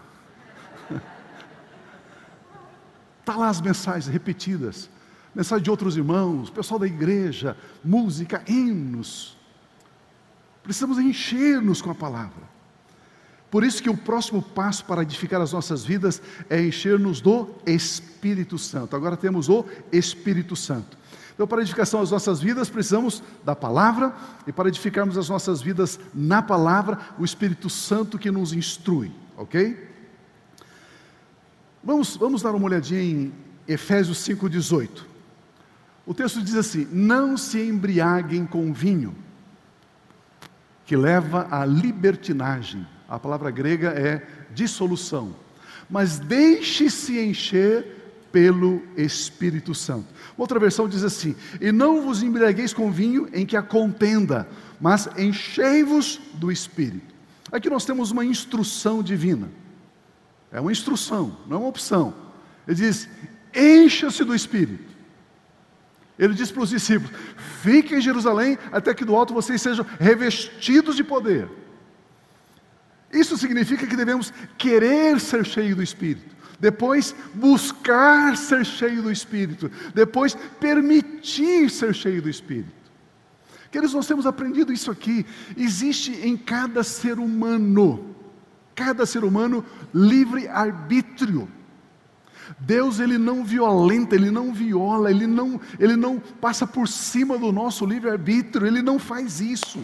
[3.19, 4.89] Está lá as mensagens repetidas.
[5.33, 9.37] Mensagem de outros irmãos, pessoal da igreja, música, hinos.
[10.61, 12.50] Precisamos encher-nos com a palavra.
[13.51, 18.57] Por isso que o próximo passo para edificar as nossas vidas é encher-nos do Espírito
[18.57, 18.95] Santo.
[18.95, 20.97] Agora temos o Espírito Santo.
[21.33, 24.15] Então, para edificação das nossas vidas, precisamos da palavra,
[24.47, 29.89] e para edificarmos as nossas vidas na palavra, o Espírito Santo que nos instrui, ok?
[31.83, 33.33] Vamos, vamos dar uma olhadinha em
[33.67, 35.03] Efésios 5,18.
[36.05, 39.13] O texto diz assim: Não se embriaguem com vinho,
[40.85, 45.35] que leva à libertinagem a palavra grega é dissolução.
[45.89, 47.85] Mas deixe-se encher
[48.31, 50.07] pelo Espírito Santo.
[50.37, 54.47] Outra versão diz assim: E não vos embriagueis com vinho em que há contenda,
[54.79, 57.13] mas enchei-vos do Espírito.
[57.51, 59.51] Aqui nós temos uma instrução divina.
[60.49, 62.13] É uma instrução, não é uma opção.
[62.65, 63.09] Ele diz:
[63.53, 64.89] encha-se do Espírito.
[66.17, 67.13] Ele diz para os discípulos:
[67.61, 71.59] fiquem em Jerusalém até que do alto vocês sejam revestidos de poder.
[73.11, 79.69] Isso significa que devemos querer ser cheio do Espírito, depois buscar ser cheio do Espírito,
[79.93, 82.81] depois permitir ser cheio do Espírito.
[83.71, 85.25] Queridos, nós temos aprendido isso aqui.
[85.55, 88.15] Existe em cada ser humano,
[88.75, 91.47] cada ser humano, livre arbítrio.
[92.59, 97.51] Deus ele não violenta, ele não viola, ele não, ele não passa por cima do
[97.51, 99.79] nosso livre arbítrio, ele não faz isso.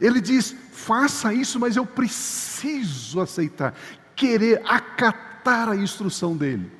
[0.00, 3.74] Ele diz: faça isso, mas eu preciso aceitar,
[4.14, 6.70] querer acatar a instrução dele.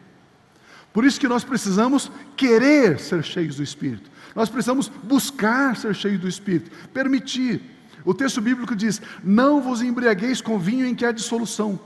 [0.93, 4.11] Por isso que nós precisamos querer ser cheios do Espírito.
[4.35, 7.63] Nós precisamos buscar ser cheios do Espírito, permitir.
[8.05, 11.81] O texto bíblico diz: Não vos embriagueis com vinho em que há dissolução.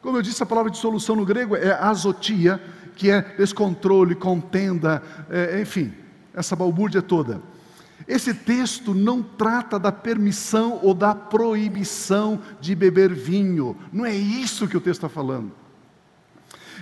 [0.00, 2.60] Como eu disse, a palavra dissolução no grego é azotia,
[2.96, 5.92] que é descontrole, contenda, é, enfim,
[6.32, 7.42] essa balbúrdia toda.
[8.06, 14.68] Esse texto não trata da permissão ou da proibição de beber vinho, não é isso
[14.68, 15.52] que o texto está falando.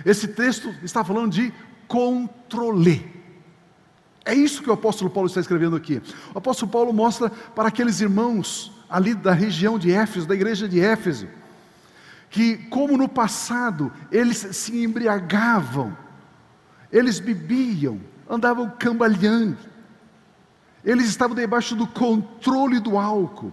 [0.05, 1.51] Esse texto está falando de
[1.87, 3.17] controle.
[4.23, 6.01] É isso que o apóstolo Paulo está escrevendo aqui.
[6.33, 10.79] O apóstolo Paulo mostra para aqueles irmãos ali da região de Éfeso, da igreja de
[10.79, 11.27] Éfeso,
[12.29, 15.97] que, como no passado, eles se embriagavam,
[16.91, 17.99] eles bebiam,
[18.29, 19.57] andavam cambaleando,
[20.87, 23.51] eles estavam debaixo do controle do álcool.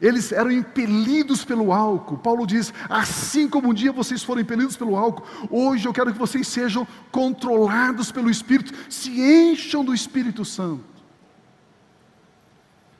[0.00, 2.16] Eles eram impelidos pelo álcool.
[2.16, 6.18] Paulo diz: assim como um dia vocês foram impelidos pelo álcool, hoje eu quero que
[6.18, 10.82] vocês sejam controlados pelo Espírito, se encham do Espírito Santo.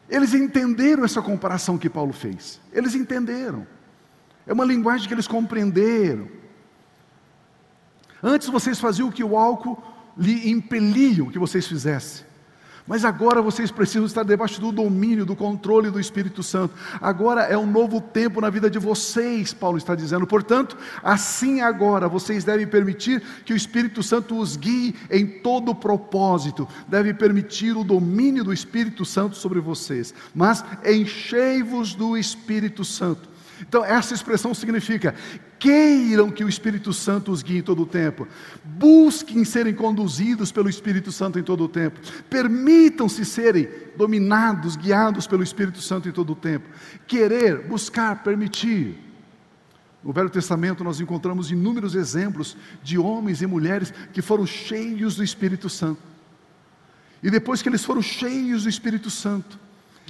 [0.07, 2.61] Eles entenderam essa comparação que Paulo fez.
[2.75, 3.67] Eles entenderam.
[4.47, 6.29] É uma linguagem que eles compreenderam.
[8.23, 9.83] Antes vocês faziam o que o álcool
[10.15, 12.32] lhe impeliam que vocês fizessem.
[12.87, 16.75] Mas agora vocês precisam estar debaixo do domínio, do controle do Espírito Santo.
[17.01, 20.27] Agora é um novo tempo na vida de vocês, Paulo está dizendo.
[20.27, 25.75] Portanto, assim agora vocês devem permitir que o Espírito Santo os guie em todo o
[25.75, 30.13] propósito, deve permitir o domínio do Espírito Santo sobre vocês.
[30.35, 33.32] Mas enchei-vos do Espírito Santo.
[33.69, 35.15] Então, essa expressão significa:
[35.59, 38.27] queiram que o Espírito Santo os guie em todo o tempo,
[38.65, 45.43] busquem serem conduzidos pelo Espírito Santo em todo o tempo, permitam-se serem dominados, guiados pelo
[45.43, 46.69] Espírito Santo em todo o tempo.
[47.07, 48.99] Querer, buscar, permitir.
[50.03, 55.23] No Velho Testamento nós encontramos inúmeros exemplos de homens e mulheres que foram cheios do
[55.23, 56.03] Espírito Santo.
[57.23, 59.61] E depois que eles foram cheios do Espírito Santo,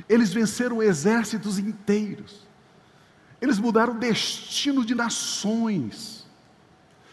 [0.09, 2.51] eles venceram exércitos inteiros.
[3.43, 6.25] Eles mudaram o destino de nações.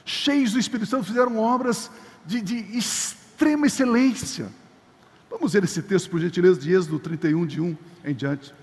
[0.05, 1.89] Cheios do Espírito Santo, fizeram obras
[2.23, 4.47] de, de extrema excelência.
[5.27, 7.75] Vamos ver esse texto, por gentileza, de Êxodo 31, de 1
[8.05, 8.53] em diante.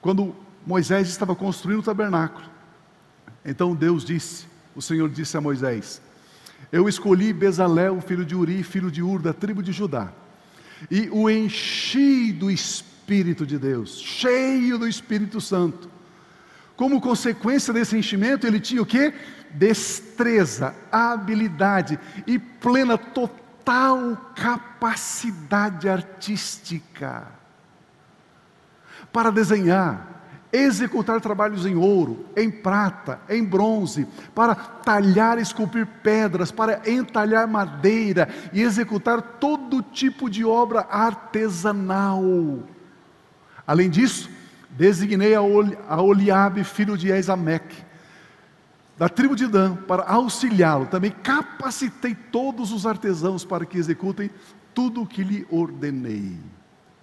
[0.00, 0.32] Quando
[0.64, 2.48] Moisés estava construindo o tabernáculo,
[3.44, 6.00] então Deus disse, o Senhor disse a Moisés:
[6.70, 10.12] Eu escolhi Bezalel, filho de Uri, filho de Ur, da tribo de Judá,
[10.88, 15.89] e o enchi do Espírito de Deus, cheio do Espírito Santo
[16.80, 19.12] como consequência desse enchimento, ele tinha o que?
[19.50, 27.26] Destreza, habilidade e plena, total capacidade artística
[29.12, 36.50] para desenhar, executar trabalhos em ouro, em prata, em bronze, para talhar e esculpir pedras,
[36.50, 42.22] para entalhar madeira e executar todo tipo de obra artesanal.
[43.66, 44.39] Além disso,
[44.70, 47.84] designei a Oliabe, filho de Esameque,
[48.96, 50.86] da tribo de Dan, para auxiliá-lo.
[50.86, 54.30] Também capacitei todos os artesãos para que executem
[54.74, 56.38] tudo o que lhe ordenei.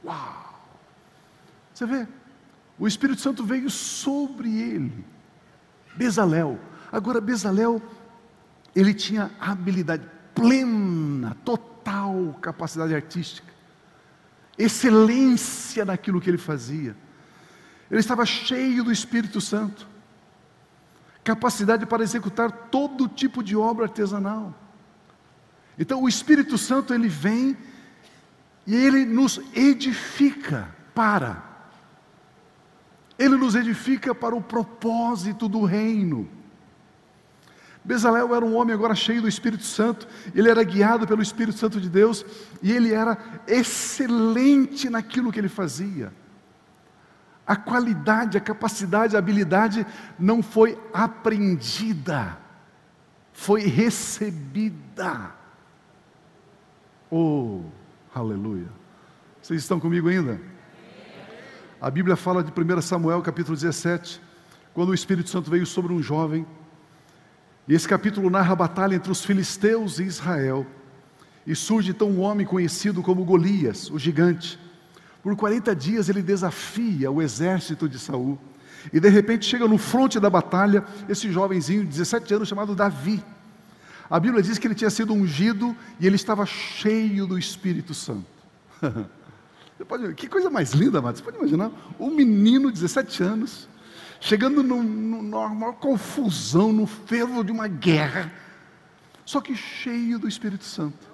[0.05, 0.61] Uau!
[1.73, 2.07] Você vê,
[2.79, 5.05] o Espírito Santo veio sobre ele.
[5.95, 6.59] Bezalel.
[6.91, 7.81] Agora, Bezalel,
[8.75, 13.51] ele tinha habilidade plena, total capacidade artística,
[14.57, 16.95] excelência naquilo que ele fazia.
[17.89, 19.87] Ele estava cheio do Espírito Santo,
[21.23, 24.53] capacidade para executar todo tipo de obra artesanal.
[25.79, 27.55] Então, o Espírito Santo ele vem
[28.65, 31.43] e ele nos edifica para.
[33.17, 36.29] Ele nos edifica para o propósito do reino.
[37.87, 41.79] Bezalel era um homem agora cheio do Espírito Santo, ele era guiado pelo Espírito Santo
[41.79, 42.25] de Deus
[42.61, 43.17] e ele era
[43.47, 46.11] excelente naquilo que ele fazia.
[47.47, 49.87] A qualidade, a capacidade, a habilidade
[50.19, 52.37] não foi aprendida,
[53.31, 55.31] foi recebida.
[57.09, 57.61] Oh,
[58.13, 58.67] aleluia.
[59.41, 60.41] Vocês estão comigo ainda?
[61.79, 64.21] A Bíblia fala de 1 Samuel capítulo 17,
[64.73, 66.45] quando o Espírito Santo veio sobre um jovem.
[67.65, 70.67] E esse capítulo narra a batalha entre os filisteus e Israel.
[71.45, 74.59] E surge então um homem conhecido como Golias, o gigante.
[75.27, 78.39] Por 40 dias ele desafia o exército de Saul.
[78.93, 83.21] E de repente chega no fronte da batalha esse jovenzinho de 17 anos chamado Davi.
[84.09, 88.25] A Bíblia diz que ele tinha sido ungido e ele estava cheio do Espírito Santo.
[89.85, 91.19] Pode, que coisa mais linda, Matos.
[91.19, 91.71] Você pode imaginar?
[91.99, 93.67] Um menino de 17 anos,
[94.21, 98.31] chegando numa maior confusão, no fervo de uma guerra,
[99.25, 101.05] só que cheio do Espírito Santo,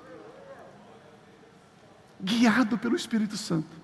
[2.22, 3.83] guiado pelo Espírito Santo.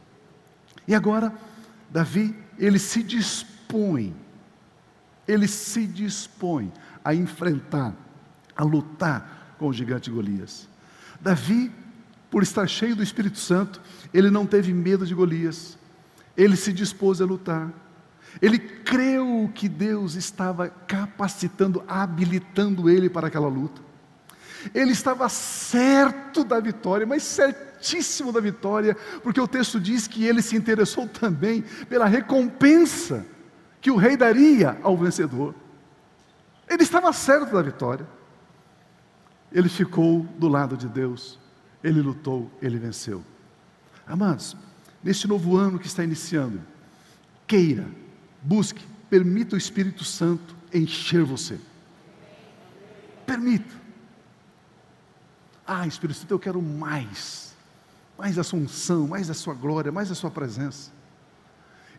[0.89, 1.31] E agora,
[1.91, 4.15] Davi, ele se dispõe,
[5.27, 6.73] ele se dispõe
[7.05, 7.93] a enfrentar,
[8.55, 10.67] a lutar com o gigante Golias.
[11.21, 11.71] Davi,
[12.31, 13.79] por estar cheio do Espírito Santo,
[14.11, 15.77] ele não teve medo de Golias,
[16.35, 17.71] ele se dispôs a lutar.
[18.41, 23.79] Ele creu que Deus estava capacitando, habilitando ele para aquela luta.
[24.73, 30.41] Ele estava certo da vitória, mas certíssimo da vitória, porque o texto diz que ele
[30.41, 33.25] se interessou também pela recompensa
[33.81, 35.55] que o rei daria ao vencedor.
[36.67, 38.07] Ele estava certo da vitória.
[39.51, 41.39] Ele ficou do lado de Deus,
[41.83, 43.23] ele lutou, ele venceu.
[44.05, 44.55] Amados,
[45.03, 46.61] neste novo ano que está iniciando,
[47.47, 47.87] queira,
[48.41, 51.59] Busque, permita o Espírito Santo encher você.
[53.25, 53.78] Permita.
[55.71, 57.53] Ah, Espírito Santo, eu quero mais.
[58.17, 60.89] Mais da sua unção, mais da sua glória, mais da sua presença.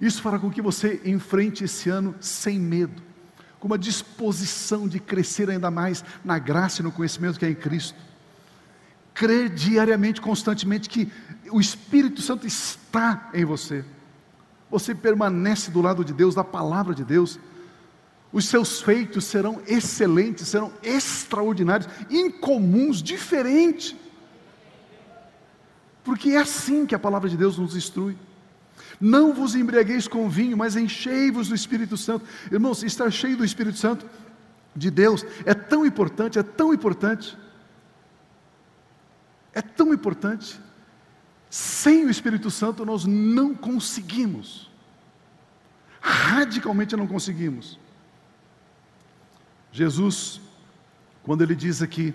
[0.01, 3.01] Isso fará com que você enfrente esse ano sem medo,
[3.61, 7.55] com uma disposição de crescer ainda mais na graça e no conhecimento que é em
[7.55, 7.97] Cristo.
[9.15, 11.09] Crer diariamente, constantemente, que
[11.53, 13.85] o Espírito Santo está em você.
[14.69, 17.39] Você permanece do lado de Deus, da palavra de Deus.
[18.33, 23.97] Os seus feitos serão excelentes, serão extraordinários, incomuns, diferentes.
[26.05, 28.17] Porque é assim que a palavra de Deus nos instrui.
[29.01, 32.25] Não vos embriagueis com vinho, mas enchei-vos do Espírito Santo.
[32.53, 34.07] Irmãos, estar cheio do Espírito Santo
[34.77, 37.37] de Deus é tão importante, é tão importante.
[39.53, 40.61] É tão importante.
[41.49, 44.71] Sem o Espírito Santo nós não conseguimos.
[46.01, 47.80] Radicalmente não conseguimos.
[49.73, 50.41] Jesus,
[51.23, 52.15] quando ele diz aqui,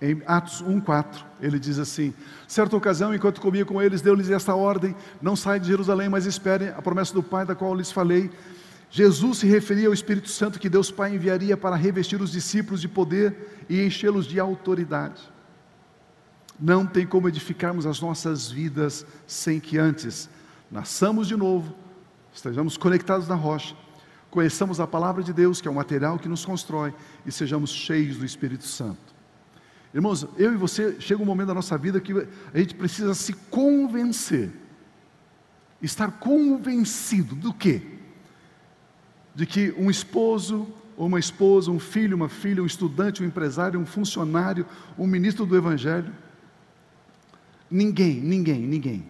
[0.00, 2.12] em Atos 1,4, ele diz assim:
[2.46, 6.68] Certa ocasião, enquanto comia com eles, deu-lhes esta ordem: Não saia de Jerusalém, mas esperem
[6.68, 8.30] a promessa do Pai, da qual lhes falei.
[8.90, 12.88] Jesus se referia ao Espírito Santo que Deus Pai enviaria para revestir os discípulos de
[12.88, 15.20] poder e enchê-los de autoridade.
[16.58, 20.28] Não tem como edificarmos as nossas vidas sem que antes
[20.70, 21.74] nasçamos de novo,
[22.32, 23.74] estejamos conectados na rocha,
[24.36, 26.92] conheçamos a palavra de Deus, que é o material que nos constrói,
[27.24, 29.14] e sejamos cheios do Espírito Santo.
[29.94, 32.12] Irmãos, eu e você, chega um momento da nossa vida que
[32.52, 34.50] a gente precisa se convencer.
[35.80, 37.80] Estar convencido do quê?
[39.34, 40.68] De que um esposo
[40.98, 44.66] ou uma esposa, um filho, uma filha, um estudante, um empresário, um funcionário,
[44.98, 46.12] um ministro do Evangelho,
[47.70, 49.08] ninguém, ninguém, ninguém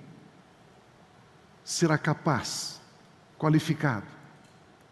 [1.64, 2.80] será capaz,
[3.36, 4.15] qualificado,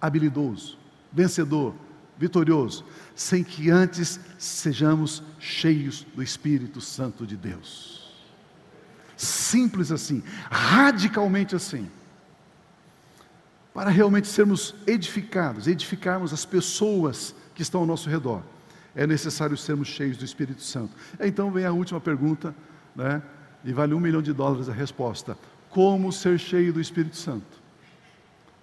[0.05, 0.79] habilidoso,
[1.13, 1.75] vencedor,
[2.19, 2.85] vitorioso,
[3.15, 8.13] sem que antes sejamos cheios do Espírito Santo de Deus.
[9.17, 11.89] Simples assim, radicalmente assim.
[13.73, 18.43] Para realmente sermos edificados, edificarmos as pessoas que estão ao nosso redor,
[18.95, 20.95] é necessário sermos cheios do Espírito Santo.
[21.19, 22.55] Então vem a última pergunta,
[22.95, 23.23] né?
[23.65, 25.37] E vale um milhão de dólares a resposta:
[25.71, 27.65] Como ser cheio do Espírito Santo?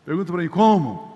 [0.06, 1.11] Pergunta para mim: Como?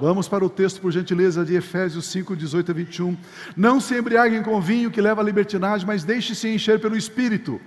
[0.00, 3.16] Vamos para o texto, por gentileza, de Efésios 5, 18 a 21.
[3.56, 7.60] Não se embriaguem com vinho que leva à libertinagem, mas deixe-se encher pelo Espírito.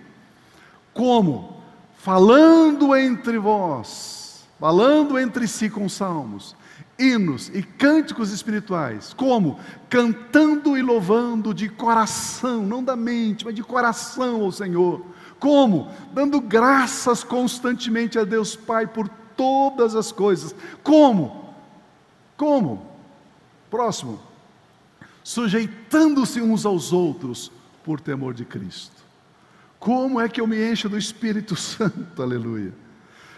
[0.94, 1.62] Como?
[1.98, 6.56] Falando entre vós, falando entre si com salmos,
[6.98, 9.14] hinos e cânticos espirituais.
[9.14, 9.60] Como?
[9.90, 15.06] Cantando e louvando de coração, não da mente, mas de coração ao Senhor.
[15.40, 15.92] Como?
[16.14, 20.56] Dando graças constantemente a Deus Pai por todas as coisas.
[20.84, 21.45] Como?
[22.38, 22.90] Como?
[23.70, 24.20] Próximo.
[25.24, 27.52] Sujeitando-se uns aos outros
[27.84, 29.04] por temor de Cristo.
[29.80, 32.22] Como é que eu me encho do Espírito Santo?
[32.22, 32.74] Aleluia.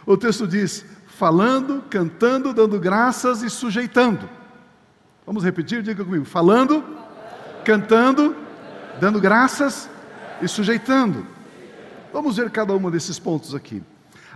[0.06, 4.30] O texto diz: falando, cantando, dando graças e sujeitando.
[5.26, 5.82] Vamos repetir?
[5.82, 6.84] Diga comigo: falando,
[7.66, 8.36] cantando,
[9.00, 9.89] dando graças
[10.41, 11.26] e sujeitando.
[12.14, 13.84] Vamos ver cada um desses pontos aqui.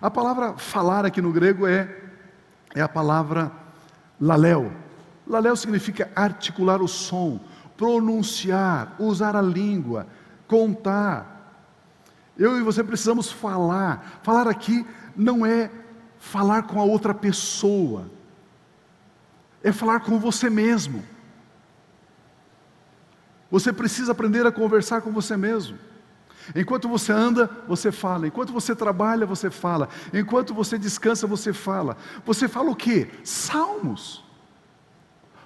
[0.02, 1.96] A palavra falar aqui no grego é,
[2.76, 3.52] é a palavra
[4.22, 4.72] Laléu.
[5.28, 7.40] Laléu significa articular o som,
[7.76, 10.06] pronunciar, usar a língua,
[10.48, 11.40] contar.
[12.38, 14.20] Eu e você precisamos falar.
[14.22, 15.72] Falar aqui não é
[16.20, 18.06] falar com a outra pessoa,
[19.64, 21.04] é falar com você mesmo.
[23.50, 25.78] Você precisa aprender a conversar com você mesmo.
[26.56, 28.28] Enquanto você anda, você fala.
[28.28, 29.90] Enquanto você trabalha, você fala.
[30.14, 31.98] Enquanto você descansa, você fala.
[32.26, 33.10] Você fala o quê?
[33.24, 34.24] Salmos.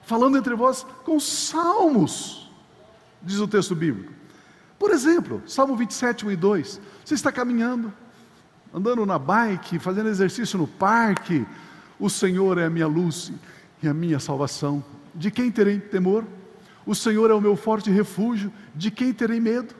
[0.04, 2.52] Falando entre vós com salmos,
[3.22, 4.14] diz o texto bíblico.
[4.78, 6.82] Por exemplo, Salmo 27, 1 e 2.
[7.04, 7.92] Você está caminhando,
[8.74, 11.46] andando na bike, fazendo exercício no parque.
[12.00, 13.32] O Senhor é a minha luz
[13.82, 14.84] e a minha salvação.
[15.14, 16.24] De quem terei temor?
[16.86, 18.54] O Senhor é o meu forte refúgio.
[18.76, 19.74] De quem terei medo?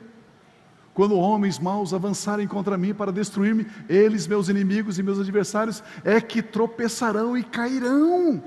[0.96, 6.22] Quando homens maus avançarem contra mim para destruir-me, eles, meus inimigos e meus adversários, é
[6.22, 8.42] que tropeçarão e cairão.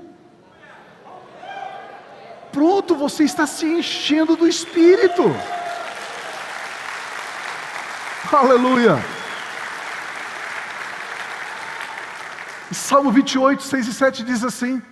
[2.50, 5.22] Pronto, você está se enchendo do Espírito.
[8.32, 8.98] Aleluia.
[12.72, 14.82] Salmo 28, 6 e 7 diz assim: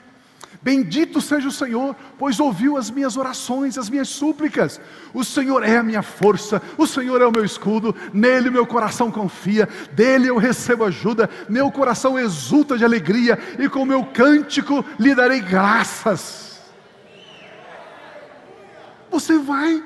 [0.60, 4.80] Bendito seja o Senhor, pois ouviu as minhas orações, as minhas súplicas.
[5.14, 9.10] O Senhor é a minha força, o Senhor é o meu escudo, nele meu coração
[9.10, 15.14] confia, dele eu recebo ajuda, meu coração exulta de alegria e com meu cântico lhe
[15.14, 16.60] darei graças.
[19.10, 19.82] Você vai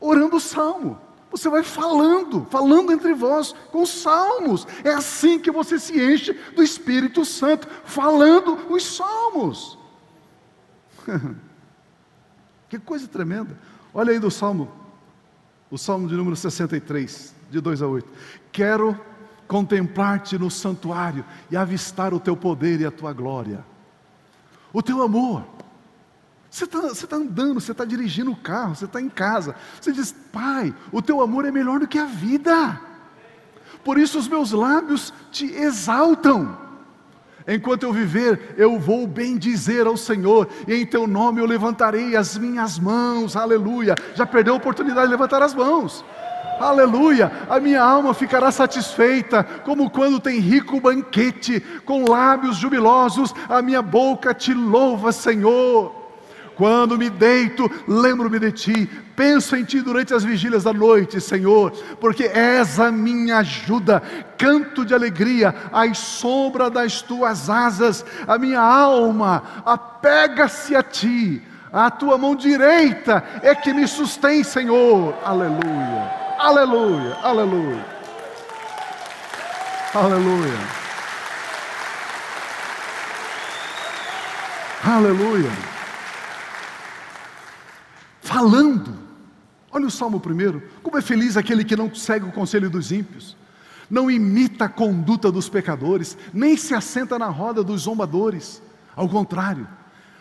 [0.00, 1.07] orando o salmo.
[1.30, 4.66] Você vai falando, falando entre vós com salmos.
[4.82, 9.78] É assim que você se enche do Espírito Santo, falando os salmos.
[12.68, 13.58] que coisa tremenda.
[13.92, 14.70] Olha aí do salmo,
[15.70, 18.08] o salmo de número 63, de 2 a 8.
[18.50, 18.98] Quero
[19.46, 23.64] contemplar-te no santuário e avistar o teu poder e a tua glória,
[24.72, 25.44] o teu amor
[26.50, 29.54] você está tá andando, você está dirigindo o carro, você está em casa.
[29.80, 32.80] Você diz, Pai, o teu amor é melhor do que a vida.
[33.84, 36.56] Por isso os meus lábios te exaltam.
[37.46, 42.14] Enquanto eu viver, eu vou bem dizer ao Senhor, e em teu nome eu levantarei
[42.14, 43.94] as minhas mãos, aleluia.
[44.14, 46.04] Já perdeu a oportunidade de levantar as mãos.
[46.60, 53.62] Aleluia, a minha alma ficará satisfeita, como quando tem rico banquete, com lábios jubilosos, a
[53.62, 56.07] minha boca te louva, Senhor.
[56.58, 61.70] Quando me deito, lembro-me de ti, penso em ti durante as vigílias da noite, Senhor,
[62.00, 64.02] porque és a minha ajuda,
[64.36, 71.40] canto de alegria, à sombra das tuas asas, a minha alma apega-se a ti,
[71.72, 75.14] a tua mão direita é que me sustém, Senhor.
[75.24, 77.86] Aleluia, aleluia, aleluia,
[79.94, 80.78] aleluia.
[84.84, 85.77] Aleluia
[88.28, 88.94] falando.
[89.72, 90.62] Olha o Salmo primeiro.
[90.82, 93.36] Como é feliz aquele que não segue o conselho dos ímpios,
[93.90, 98.62] não imita a conduta dos pecadores, nem se assenta na roda dos zombadores.
[98.94, 99.66] Ao contrário,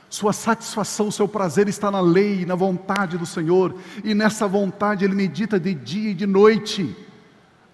[0.10, 5.16] sua satisfação, seu prazer está na lei, na vontade do Senhor, e nessa vontade ele
[5.16, 6.95] medita de dia e de noite.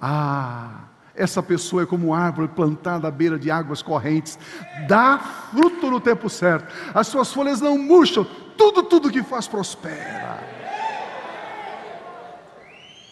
[0.02, 4.40] Ah, essa pessoa é como árvore plantada à beira de águas correntes,
[4.88, 5.20] dá
[5.52, 8.26] fruto no tempo certo, as suas folhas não murcham,
[8.58, 10.44] tudo, tudo que faz prospera.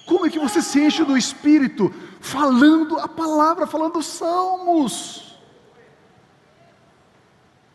[0.05, 1.93] Como é que você se enche do Espírito?
[2.19, 5.39] Falando a palavra, falando salmos.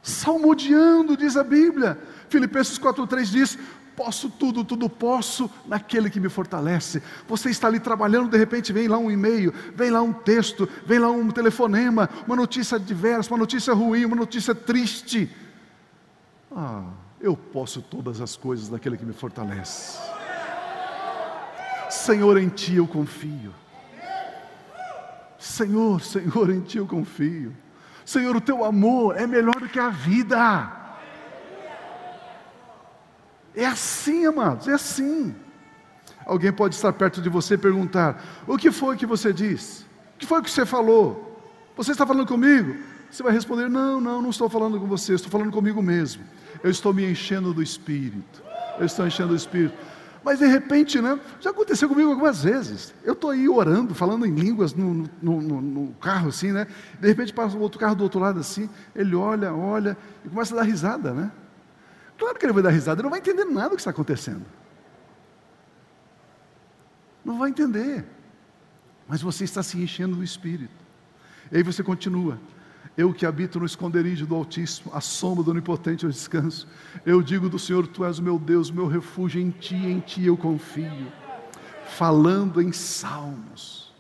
[0.03, 1.99] Salmodiando, diz a Bíblia.
[2.29, 3.59] Filipenses 4,3 diz:
[3.97, 7.03] Posso tudo, tudo posso naquele que me fortalece.
[7.27, 10.99] Você está ali trabalhando, de repente vem lá um e-mail, vem lá um texto, vem
[10.99, 15.35] lá um telefonema, uma notícia diversa, uma notícia ruim, uma notícia triste.
[16.55, 16.85] Ah,
[17.21, 19.99] eu posso todas as coisas naquele que me fortalece.
[21.91, 23.55] Senhor, em Ti eu confio.
[25.39, 27.57] Senhor, Senhor, em Ti eu confio.
[28.05, 30.73] Senhor, o Teu amor é melhor do que a vida.
[33.55, 35.35] É assim, amados, é assim.
[36.27, 39.85] Alguém pode estar perto de você e perguntar: O que foi que você disse?
[40.15, 41.41] O que foi que você falou?
[41.77, 42.77] Você está falando comigo?
[43.11, 46.23] Você vai responder: Não, não, não estou falando com você, estou falando comigo mesmo
[46.63, 48.43] eu estou me enchendo do Espírito.
[48.79, 49.75] Eu estou enchendo do Espírito.
[50.23, 51.19] Mas de repente, né?
[51.41, 52.93] Já aconteceu comigo algumas vezes.
[53.05, 56.67] Eu estou aí orando, falando em línguas no, no, no, no, carro, assim, né?
[57.01, 60.55] De repente passa um outro carro do outro lado assim, ele olha, olha e começa
[60.55, 61.31] a dar risada, né?
[62.19, 64.45] Claro que ele vai dar risada, ele não vai entender nada do que está acontecendo.
[67.25, 68.05] Não vai entender.
[69.07, 70.75] Mas você está se enchendo do Espírito.
[71.53, 72.41] E aí você continua.
[72.97, 76.67] Eu que habito no esconderijo do Altíssimo, a sombra do Onipotente eu descanso.
[77.05, 80.25] Eu digo do Senhor, Tu és o meu Deus, meu refúgio, em Ti, em Ti
[80.25, 81.13] eu confio.
[81.87, 83.93] Falando em salmos.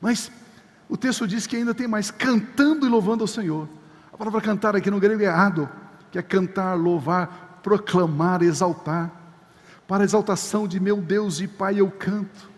[0.00, 0.30] Mas
[0.88, 3.68] o texto diz que ainda tem mais, cantando e louvando ao Senhor.
[4.12, 5.68] A palavra cantar aqui no grego é ado,
[6.10, 9.10] que é cantar, louvar, proclamar, exaltar.
[9.86, 12.50] Para a exaltação de meu Deus e Pai eu canto.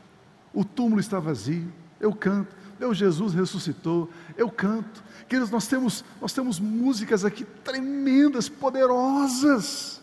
[0.53, 1.71] O túmulo está vazio,
[2.01, 2.57] eu canto.
[2.79, 5.04] Meu Jesus ressuscitou, eu canto.
[5.35, 10.01] Queridos, nós temos, nós temos músicas aqui tremendas, poderosas.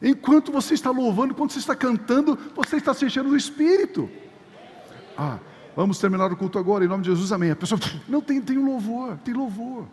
[0.00, 4.08] Enquanto você está louvando, enquanto você está cantando, você está se enchendo do Espírito.
[5.18, 5.40] Ah,
[5.74, 7.50] vamos terminar o culto agora, em nome de Jesus, amém.
[7.50, 9.88] A pessoa, não, tem, tem louvor, tem louvor.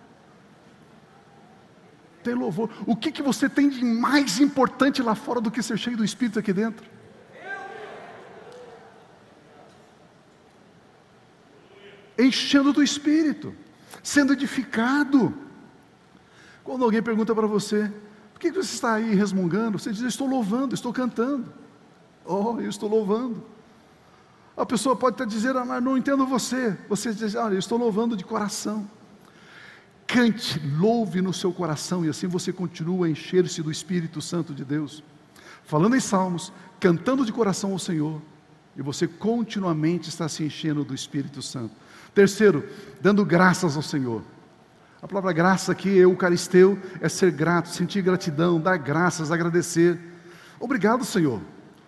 [2.24, 2.70] Tem louvor.
[2.86, 6.06] O que, que você tem de mais importante lá fora do que ser cheio do
[6.06, 6.88] Espírito aqui dentro?
[12.18, 13.54] Enchendo do Espírito,
[14.02, 15.34] sendo edificado.
[16.64, 17.92] Quando alguém pergunta para você,
[18.34, 19.80] por que você está aí resmungando?
[19.80, 21.52] Você diz, eu estou louvando, estou cantando.
[22.26, 23.44] Oh, eu estou louvando.
[24.56, 26.78] A pessoa pode até dizer, ah, mas não entendo você.
[26.90, 28.90] Você diz, ah, eu estou louvando de coração.
[30.08, 34.64] cante, louve no seu coração e assim você continua a encher-se do Espírito Santo de
[34.64, 35.04] Deus.
[35.64, 38.22] Falando em salmos, cantando de coração ao Senhor,
[38.76, 41.76] e você continuamente está se enchendo do Espírito Santo.
[42.18, 42.68] Terceiro,
[43.00, 44.24] dando graças ao Senhor.
[45.00, 50.00] A palavra graça aqui, eucaristeu, é ser grato, sentir gratidão, dar graças, agradecer.
[50.60, 51.40] Obrigado, Senhor.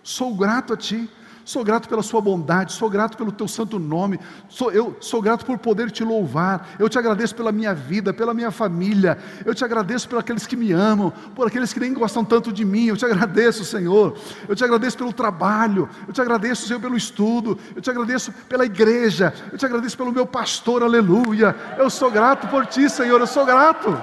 [0.04, 1.10] Sou grato a Ti
[1.44, 5.44] Sou grato pela sua bondade, sou grato pelo teu santo nome, sou, eu sou grato
[5.44, 6.68] por poder te louvar.
[6.78, 9.18] Eu te agradeço pela minha vida, pela minha família.
[9.44, 12.64] Eu te agradeço por aqueles que me amam, por aqueles que nem gostam tanto de
[12.64, 12.86] mim.
[12.86, 14.16] Eu te agradeço, Senhor.
[14.48, 15.88] Eu te agradeço pelo trabalho.
[16.06, 17.58] Eu te agradeço, Senhor, pelo estudo.
[17.74, 19.32] Eu te agradeço pela igreja.
[19.52, 20.82] Eu te agradeço pelo meu pastor.
[20.82, 21.54] Aleluia.
[21.78, 23.20] Eu sou grato por ti, Senhor.
[23.20, 23.98] Eu sou grato.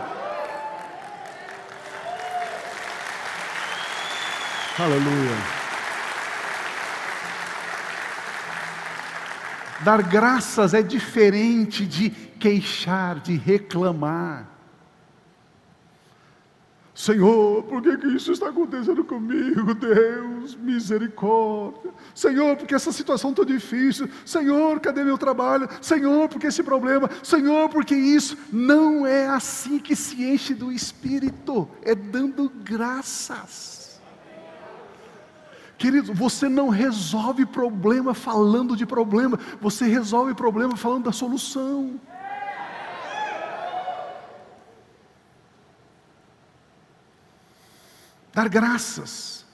[4.80, 5.57] Aleluia.
[9.88, 14.46] Dar graças é diferente de queixar, de reclamar.
[16.94, 19.74] Senhor, por que, que isso está acontecendo comigo?
[19.74, 21.90] Deus, misericórdia.
[22.14, 24.10] Senhor, porque essa situação está difícil.
[24.26, 25.70] Senhor, cadê meu trabalho?
[25.82, 27.10] Senhor, porque esse problema?
[27.24, 28.38] Senhor, porque isso?
[28.52, 33.87] Não é assim que se enche do Espírito, é dando graças.
[35.78, 42.00] Querido, você não resolve problema falando de problema, você resolve problema falando da solução.
[48.34, 49.46] Dar graças,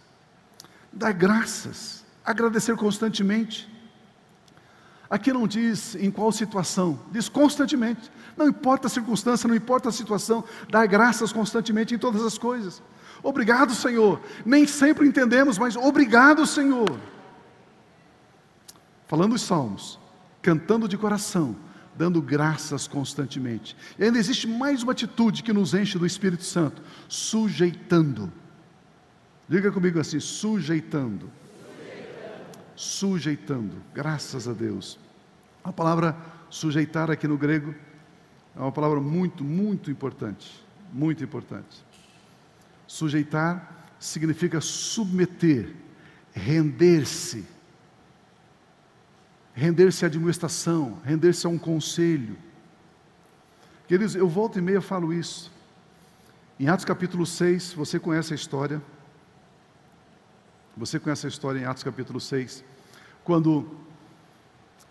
[0.91, 3.71] dar graças, agradecer constantemente.
[5.09, 8.11] Aqui não diz em qual situação, diz constantemente.
[8.35, 12.81] Não importa a circunstância, não importa a situação, dar graças constantemente em todas as coisas.
[13.23, 14.21] Obrigado, Senhor.
[14.45, 16.99] Nem sempre entendemos, mas obrigado, Senhor.
[19.07, 19.97] Falando os salmos,
[20.41, 21.55] cantando de coração,
[21.95, 23.77] dando graças constantemente.
[23.97, 28.31] E ainda existe mais uma atitude que nos enche do Espírito Santo: sujeitando.
[29.47, 31.31] Diga comigo assim: sujeitando.
[32.75, 32.75] Sujeitando.
[32.75, 33.75] sujeitando.
[33.93, 34.99] Graças a Deus.
[35.63, 36.17] A palavra
[36.49, 37.73] sujeitar aqui no grego
[38.55, 40.61] é uma palavra muito, muito importante.
[40.91, 41.83] Muito importante.
[42.93, 45.73] Sujeitar significa submeter,
[46.31, 47.43] render-se.
[49.55, 52.37] Render-se à administração, render-se a um conselho.
[53.87, 55.51] Queridos, eu volto e meia falo isso.
[56.59, 58.79] Em Atos capítulo 6, você conhece a história.
[60.77, 62.63] Você conhece a história em Atos capítulo 6,
[63.23, 63.75] quando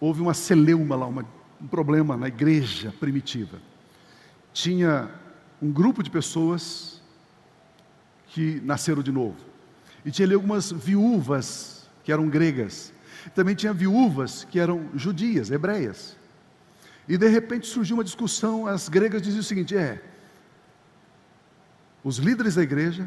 [0.00, 1.24] houve uma celeuma lá, uma,
[1.60, 3.60] um problema na igreja primitiva.
[4.52, 5.08] Tinha
[5.62, 6.91] um grupo de pessoas
[8.32, 9.36] que nasceram de novo.
[10.04, 12.92] E tinha ali algumas viúvas que eram gregas.
[13.34, 16.16] Também tinha viúvas que eram judias, hebreias.
[17.06, 20.02] E de repente surgiu uma discussão, as gregas diziam o seguinte: é,
[22.02, 23.06] os líderes da igreja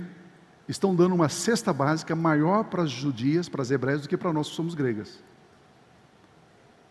[0.67, 4.31] estão dando uma cesta básica maior para as judias, para as hebreias, do que para
[4.31, 5.23] nós que somos gregas.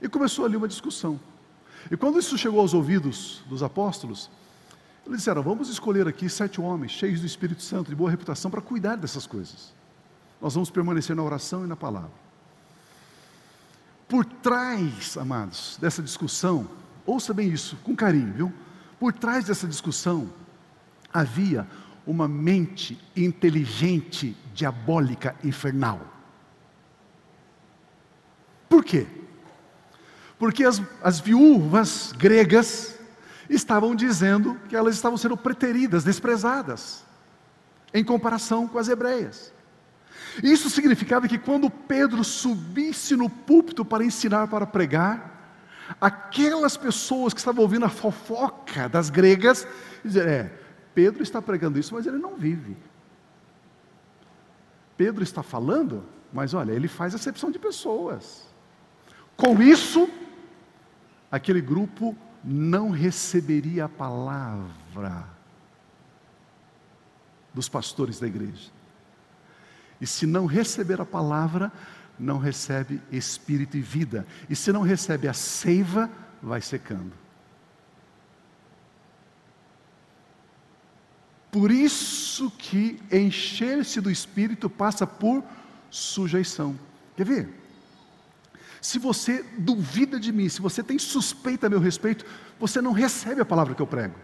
[0.03, 1.19] E começou ali uma discussão.
[1.91, 4.31] E quando isso chegou aos ouvidos dos apóstolos,
[5.07, 8.61] eles disseram: vamos escolher aqui sete homens cheios do Espírito Santo, de boa reputação, para
[8.61, 9.73] cuidar dessas coisas.
[10.41, 12.25] Nós vamos permanecer na oração e na palavra.
[14.09, 16.69] Por trás, amados, dessa discussão,
[17.07, 18.53] ouça bem isso, com carinho, viu?
[18.99, 20.31] Por trás dessa discussão,
[21.13, 21.67] havia
[22.07, 26.01] uma mente inteligente, diabólica, infernal.
[28.69, 29.07] Por quê?
[30.39, 32.94] Porque as, as viúvas gregas,
[33.49, 37.05] estavam dizendo que elas estavam sendo preteridas, desprezadas,
[37.93, 39.53] em comparação com as hebreias.
[40.43, 45.35] Isso significava que quando Pedro subisse no púlpito para ensinar, para pregar,
[46.01, 49.67] aquelas pessoas que estavam ouvindo a fofoca das gregas,
[50.05, 50.51] diziam: é,
[50.95, 52.77] Pedro está pregando isso, mas ele não vive.
[54.97, 58.47] Pedro está falando, mas olha, ele faz acepção de pessoas.
[59.37, 60.09] Com isso,
[61.31, 65.27] aquele grupo não receberia a palavra
[67.55, 68.71] dos pastores da igreja.
[70.01, 71.73] E se não receber a palavra,
[72.19, 74.27] não recebe espírito e vida.
[74.51, 76.11] E se não recebe a seiva,
[76.43, 77.13] vai secando.
[81.51, 85.43] Por isso que encher-se do espírito passa por
[85.89, 86.79] sujeição.
[87.17, 87.64] Quer ver?
[88.85, 92.23] Se você duvida de mim, se você tem suspeita a meu respeito,
[92.61, 94.15] você não recebe a palavra que eu prego.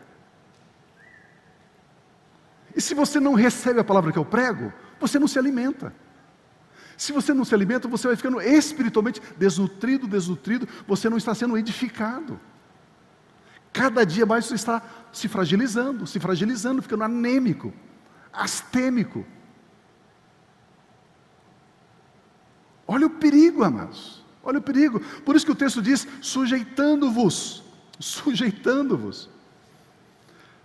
[2.76, 5.94] E se você não recebe a palavra que eu prego, você não se alimenta.
[6.94, 11.56] Se você não se alimenta, você vai ficando espiritualmente desnutrido, desnutrido, você não está sendo
[11.56, 12.38] edificado.
[13.72, 17.72] cada dia mais você está se fragilizando, se fragilizando, ficando anêmico,
[18.30, 19.24] astêmico.
[22.86, 24.19] Olha o perigo, amados.
[24.42, 25.00] Olha o perigo.
[25.24, 27.62] Por isso que o texto diz: sujeitando-vos,
[27.98, 29.28] sujeitando-vos,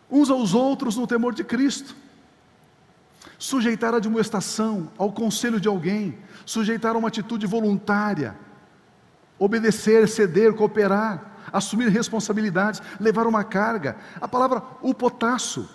[0.09, 1.95] uns aos outros no temor de Cristo.
[3.37, 8.37] Sujeitar a admoestação, ao conselho de alguém, sujeitar a uma atitude voluntária,
[9.37, 13.97] obedecer, ceder, cooperar, assumir responsabilidades, levar uma carga.
[14.21, 15.69] A palavra upotasso,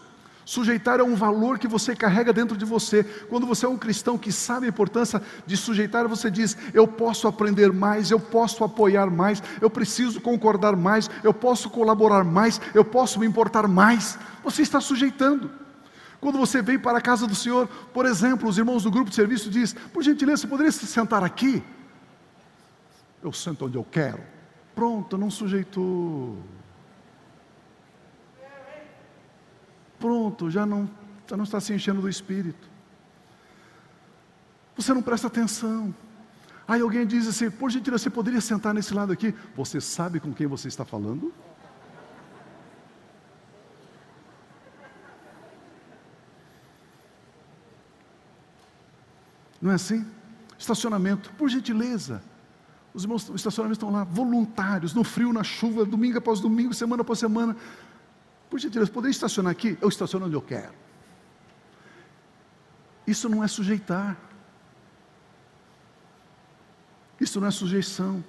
[0.45, 3.05] sujeitar é um valor que você carrega dentro de você.
[3.29, 7.29] Quando você é um cristão que sabe a importância de sujeitar, você diz: Eu posso
[7.29, 12.85] aprender mais, eu posso apoiar mais, eu preciso concordar mais, eu posso colaborar mais, eu
[12.85, 14.19] posso me importar mais.
[14.43, 15.51] Você está sujeitando.
[16.21, 19.17] Quando você vem para a casa do Senhor, por exemplo, os irmãos do grupo de
[19.17, 21.63] serviço diz: Por gentileza, você poderia se sentar aqui?
[23.23, 24.21] Eu sento onde eu quero.
[24.75, 26.39] Pronto, não sujeitou.
[30.01, 30.91] Pronto, já não,
[31.29, 32.69] já não está se enchendo do espírito.
[34.75, 35.95] Você não presta atenção.
[36.67, 39.35] Aí alguém diz assim: por gentileza, você poderia sentar nesse lado aqui?
[39.55, 41.33] Você sabe com quem você está falando?
[49.61, 50.07] Não é assim?
[50.59, 52.23] Estacionamento, por gentileza,
[52.95, 57.19] os os estacionamentos estão lá, voluntários, no frio, na chuva, domingo após domingo, semana após
[57.19, 57.55] semana.
[58.51, 59.79] Por gentileza, poderia estacionar aqui?
[59.81, 60.75] Eu estaciono onde eu quero.
[63.07, 64.19] Isso não é sujeitar.
[67.21, 68.25] Isso não é sujeição.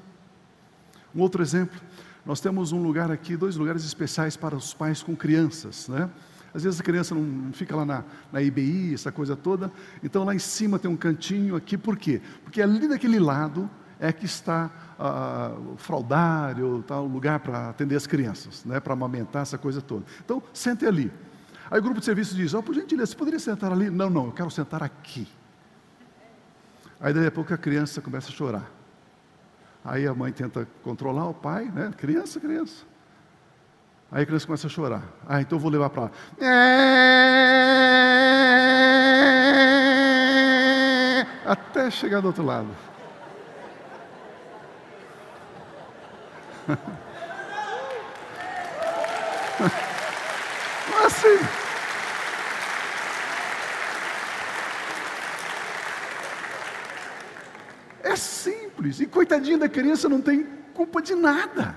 [1.14, 1.80] Um outro exemplo,
[2.26, 6.10] nós temos um lugar aqui, dois lugares especiais para os pais com crianças, né?
[6.54, 9.72] Às vezes a criança não fica lá na, na IBI, essa coisa toda.
[10.04, 12.22] Então lá em cima tem um cantinho aqui, por quê?
[12.44, 13.70] Porque ali daquele lado
[14.02, 18.94] é que está ah, o fraudário, tá, o lugar para atender as crianças, né, para
[18.94, 20.04] amamentar essa coisa toda.
[20.26, 21.14] Então, sente ali.
[21.70, 23.92] Aí o grupo de serviço diz: oh, por gentileza, você poderia sentar ali?
[23.92, 25.28] Não, não, eu quero sentar aqui.
[27.00, 28.70] Aí daí a pouco a criança começa a chorar.
[29.86, 31.92] Aí a mãe tenta controlar o pai, né?
[31.96, 32.84] Criança, criança.
[34.12, 35.04] Aí a criança começa a chorar.
[35.28, 36.12] Ah, então eu vou levar para lá.
[41.46, 42.68] Até chegar do outro lado.
[50.90, 51.40] Não é assim.
[58.04, 59.00] É simples.
[59.00, 61.76] E coitadinha da criança não tem culpa de nada.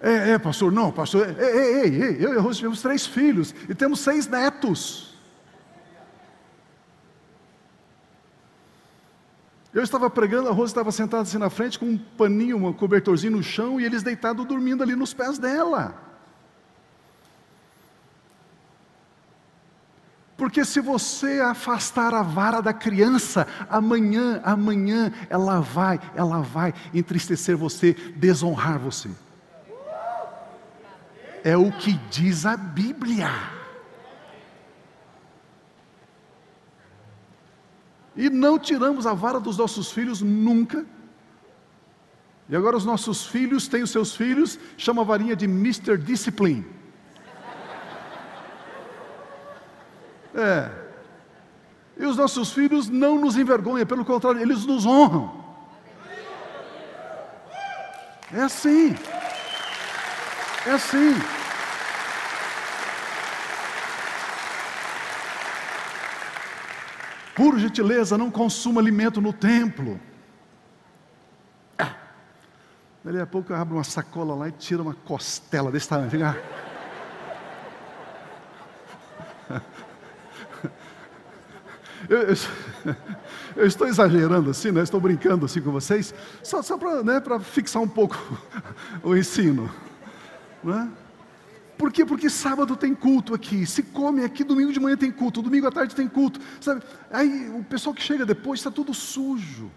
[0.00, 3.74] É, é pastor, não, pastor, ei, ei, ei, eu e Rose tivemos três filhos e
[3.74, 5.07] temos seis netos.
[9.78, 13.36] Eu estava pregando, a Rosa estava sentada assim na frente com um paninho, um cobertorzinho
[13.36, 15.94] no chão e eles deitados dormindo ali nos pés dela.
[20.36, 27.56] Porque se você afastar a vara da criança, amanhã, amanhã ela vai, ela vai entristecer
[27.56, 29.08] você, desonrar você.
[31.44, 33.30] É o que diz a Bíblia.
[38.18, 40.84] E não tiramos a vara dos nossos filhos nunca.
[42.48, 45.96] E agora os nossos filhos têm os seus filhos, chama a varinha de Mr.
[45.96, 46.66] Discipline.
[50.34, 50.68] É.
[51.96, 55.44] E os nossos filhos não nos envergonham, pelo contrário, eles nos honram.
[58.32, 58.96] É assim.
[60.66, 61.37] É assim.
[67.38, 70.00] Por gentileza, não consuma alimento no templo.
[71.78, 71.94] Ah.
[73.04, 76.10] Dali a pouco abre uma sacola lá e tira uma costela desse tamanho.
[76.10, 76.36] Fica...
[82.08, 82.34] Eu, eu,
[83.56, 84.82] eu, estou exagerando assim, né?
[84.82, 88.16] estou brincando assim com vocês, só, só para né, fixar um pouco
[89.02, 89.68] o ensino.
[90.62, 90.88] Não é?
[91.78, 92.04] Por quê?
[92.04, 95.70] Porque sábado tem culto aqui, se come aqui, domingo de manhã tem culto, domingo à
[95.70, 96.82] tarde tem culto, sabe?
[97.08, 99.70] Aí o pessoal que chega depois está tudo sujo.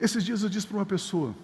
[0.00, 1.36] Esses dias eu disse para uma pessoa,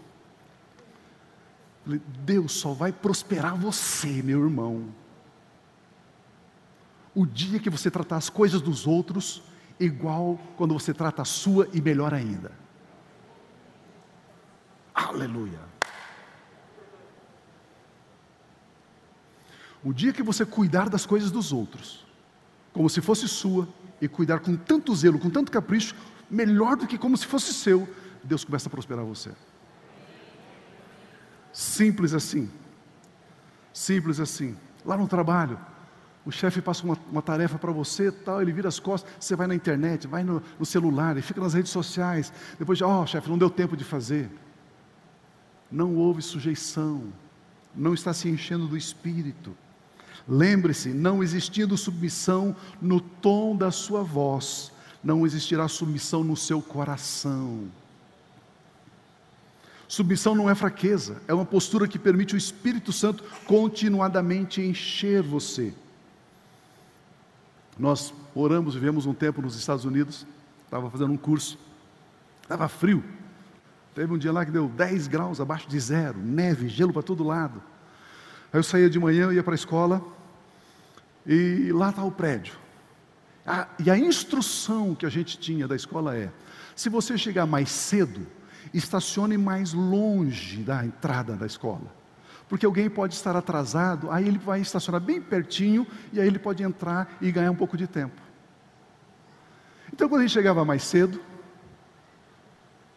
[1.86, 4.92] Deus só vai prosperar você, meu irmão.
[7.14, 9.40] O dia que você tratar as coisas dos outros
[9.78, 12.50] igual quando você trata a sua e melhor ainda.
[14.92, 15.69] Aleluia.
[19.84, 22.04] O dia que você cuidar das coisas dos outros,
[22.72, 23.68] como se fosse sua,
[24.00, 25.94] e cuidar com tanto zelo, com tanto capricho,
[26.30, 27.88] melhor do que como se fosse seu,
[28.24, 29.30] Deus começa a prosperar você.
[31.52, 32.50] Simples assim.
[33.72, 34.56] Simples assim.
[34.84, 35.58] Lá no trabalho,
[36.24, 39.46] o chefe passa uma, uma tarefa para você, tal, ele vira as costas, você vai
[39.46, 42.32] na internet, vai no, no celular, e fica nas redes sociais.
[42.58, 44.30] Depois de, ó, oh, chefe, não deu tempo de fazer.
[45.70, 47.12] Não houve sujeição,
[47.74, 49.54] não está se enchendo do espírito.
[50.28, 57.68] Lembre-se, não existindo submissão no tom da sua voz, não existirá submissão no seu coração.
[59.88, 65.74] Submissão não é fraqueza, é uma postura que permite o Espírito Santo continuadamente encher você.
[67.76, 70.26] Nós oramos, vivemos um tempo nos Estados Unidos,
[70.64, 71.58] estava fazendo um curso,
[72.42, 73.02] estava frio.
[73.94, 77.24] Teve um dia lá que deu 10 graus abaixo de zero, neve, gelo para todo
[77.24, 77.60] lado.
[78.52, 80.02] Aí eu saía de manhã, ia para a escola,
[81.26, 82.54] e lá está o prédio.
[83.46, 86.30] Ah, e a instrução que a gente tinha da escola é:
[86.74, 88.26] se você chegar mais cedo,
[88.72, 92.00] estacione mais longe da entrada da escola.
[92.48, 96.62] Porque alguém pode estar atrasado, aí ele vai estacionar bem pertinho e aí ele pode
[96.62, 98.20] entrar e ganhar um pouco de tempo.
[99.92, 101.20] Então, quando a gente chegava mais cedo,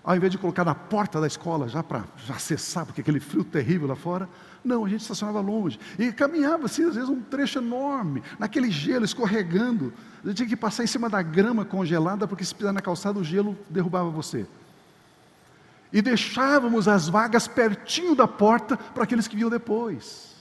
[0.03, 3.87] ao invés de colocar na porta da escola já para acessar, porque aquele frio terrível
[3.87, 4.27] lá fora,
[4.63, 5.79] não, a gente estacionava longe.
[5.99, 9.93] E caminhava assim, às vezes um trecho enorme, naquele gelo escorregando.
[10.23, 13.19] A gente tinha que passar em cima da grama congelada, porque se pisar na calçada
[13.19, 14.45] o gelo derrubava você
[15.93, 20.33] e deixávamos as vagas pertinho da porta para aqueles que vinham depois.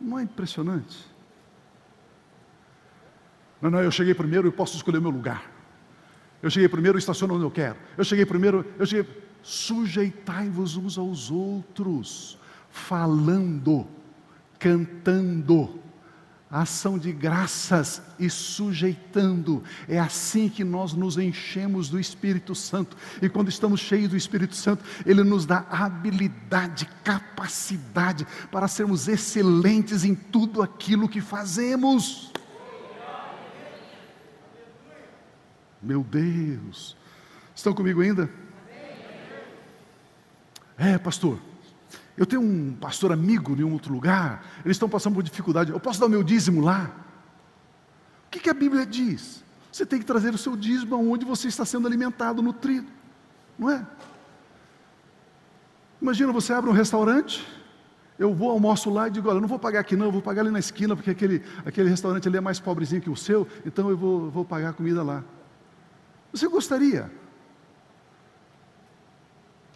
[0.00, 1.04] Não é impressionante?
[3.60, 5.50] Não, não, eu cheguei primeiro, eu posso escolher o meu lugar.
[6.40, 7.76] Eu cheguei primeiro, estaciono onde eu quero.
[7.98, 9.25] Eu cheguei primeiro, eu cheguei.
[9.42, 12.38] Sujeitai-vos uns aos outros,
[12.70, 13.86] falando,
[14.58, 15.80] cantando
[16.50, 19.62] ação de graças e sujeitando.
[19.88, 22.96] É assim que nós nos enchemos do Espírito Santo.
[23.20, 30.04] E quando estamos cheios do Espírito Santo, ele nos dá habilidade, capacidade para sermos excelentes
[30.04, 32.32] em tudo aquilo que fazemos.
[35.82, 36.96] Meu Deus.
[37.54, 38.30] Estão comigo ainda?
[40.78, 41.38] É, pastor.
[42.16, 45.70] Eu tenho um pastor amigo em um outro lugar, eles estão passando por dificuldade.
[45.70, 46.90] Eu posso dar o meu dízimo lá?
[48.26, 49.44] O que, que a Bíblia diz?
[49.70, 52.90] Você tem que trazer o seu dízimo aonde você está sendo alimentado, nutrido,
[53.58, 53.86] não é?
[56.00, 57.46] Imagina você abre um restaurante,
[58.18, 60.42] eu vou almoço lá e digo, olha, não vou pagar aqui não, eu vou pagar
[60.42, 63.90] ali na esquina, porque aquele, aquele restaurante ali é mais pobrezinho que o seu, então
[63.90, 65.22] eu vou, vou pagar a comida lá.
[66.32, 67.10] Você gostaria?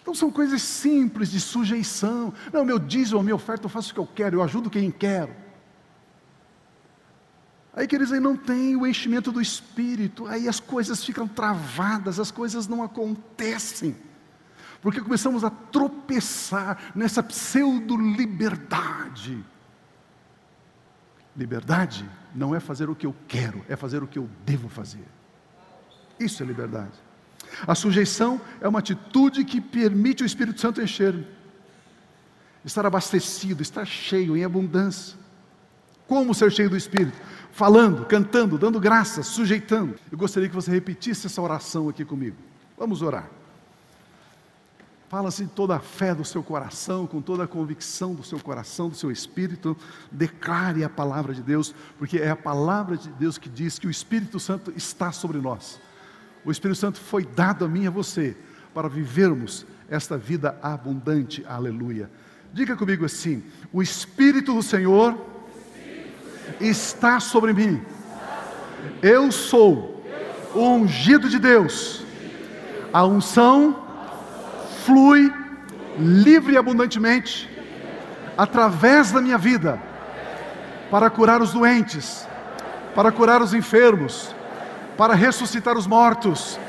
[0.00, 2.32] Então são coisas simples de sujeição.
[2.52, 5.34] Não, meu dízimo, minha oferta, eu faço o que eu quero, eu ajudo quem quero.
[7.72, 12.30] Aí quer dizer, não tem o enchimento do espírito, aí as coisas ficam travadas, as
[12.30, 13.94] coisas não acontecem.
[14.82, 19.44] Porque começamos a tropeçar nessa pseudo-liberdade.
[21.36, 25.06] Liberdade não é fazer o que eu quero, é fazer o que eu devo fazer.
[26.18, 26.98] Isso é liberdade.
[27.66, 31.14] A sujeição é uma atitude que permite o Espírito Santo encher,
[32.64, 35.18] estar abastecido, estar cheio, em abundância.
[36.06, 37.16] Como ser cheio do Espírito?
[37.52, 39.94] Falando, cantando, dando graças, sujeitando.
[40.10, 42.36] Eu gostaria que você repetisse essa oração aqui comigo.
[42.76, 43.28] Vamos orar.
[45.10, 48.88] Fala-se de toda a fé do seu coração, com toda a convicção do seu coração,
[48.88, 49.76] do seu espírito.
[50.10, 53.90] Declare a palavra de Deus, porque é a palavra de Deus que diz que o
[53.90, 55.80] Espírito Santo está sobre nós.
[56.44, 58.36] O Espírito Santo foi dado a mim e a você
[58.72, 61.44] para vivermos esta vida abundante.
[61.48, 62.10] Aleluia.
[62.52, 65.16] Diga comigo assim: o Espírito do Senhor
[66.60, 67.82] está sobre mim.
[69.02, 70.02] Eu sou
[70.54, 72.04] o ungido de Deus.
[72.92, 73.86] A unção
[74.84, 75.32] flui
[75.98, 77.48] livre e abundantemente
[78.36, 79.80] através da minha vida
[80.90, 82.26] para curar os doentes,
[82.94, 84.34] para curar os enfermos
[85.00, 86.60] para ressuscitar os mortos.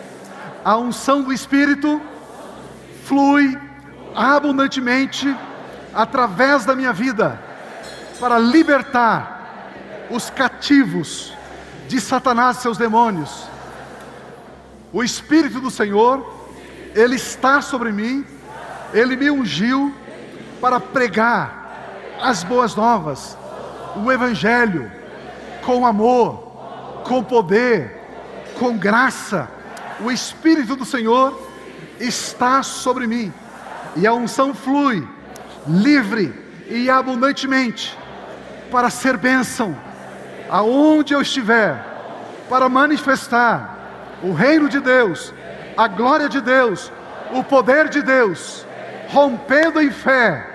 [0.63, 2.01] A unção do Espírito
[3.03, 3.59] flui
[4.15, 5.35] abundantemente
[5.93, 7.37] através da minha vida
[8.21, 11.33] para libertar os cativos
[11.89, 13.49] de Satanás e seus demônios.
[14.93, 16.25] O Espírito do Senhor,
[16.95, 18.25] Ele está sobre mim,
[18.93, 19.93] Ele me ungiu
[20.61, 21.81] para pregar
[22.21, 23.37] as boas novas,
[23.93, 24.89] o Evangelho,
[25.65, 27.99] com amor, com poder,
[28.61, 29.49] com graça,
[29.99, 31.49] o Espírito do Senhor
[31.99, 33.33] está sobre mim,
[33.95, 35.07] e a unção flui
[35.65, 36.31] livre
[36.69, 37.97] e abundantemente
[38.69, 39.75] para ser bênção
[40.47, 41.83] aonde eu estiver,
[42.47, 45.33] para manifestar o reino de Deus
[45.75, 46.91] a glória de Deus,
[47.31, 48.63] o poder de Deus,
[49.07, 50.47] rompendo em fé,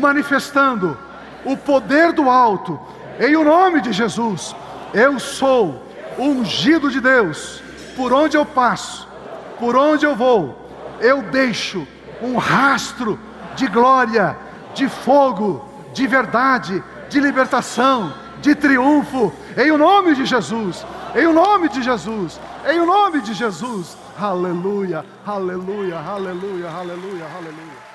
[0.00, 0.96] manifestando
[1.44, 2.80] o poder do alto,
[3.20, 4.56] em o nome de Jesus.
[4.94, 5.85] Eu sou
[6.18, 7.62] ungido de Deus,
[7.96, 9.08] por onde eu passo,
[9.58, 10.68] por onde eu vou,
[11.00, 11.86] eu deixo
[12.20, 13.18] um rastro
[13.54, 14.36] de glória,
[14.74, 21.32] de fogo, de verdade, de libertação, de triunfo, em o nome de Jesus, em o
[21.32, 22.38] nome de Jesus,
[22.68, 23.96] em o nome de Jesus.
[24.18, 27.85] Aleluia, aleluia, aleluia, aleluia, aleluia.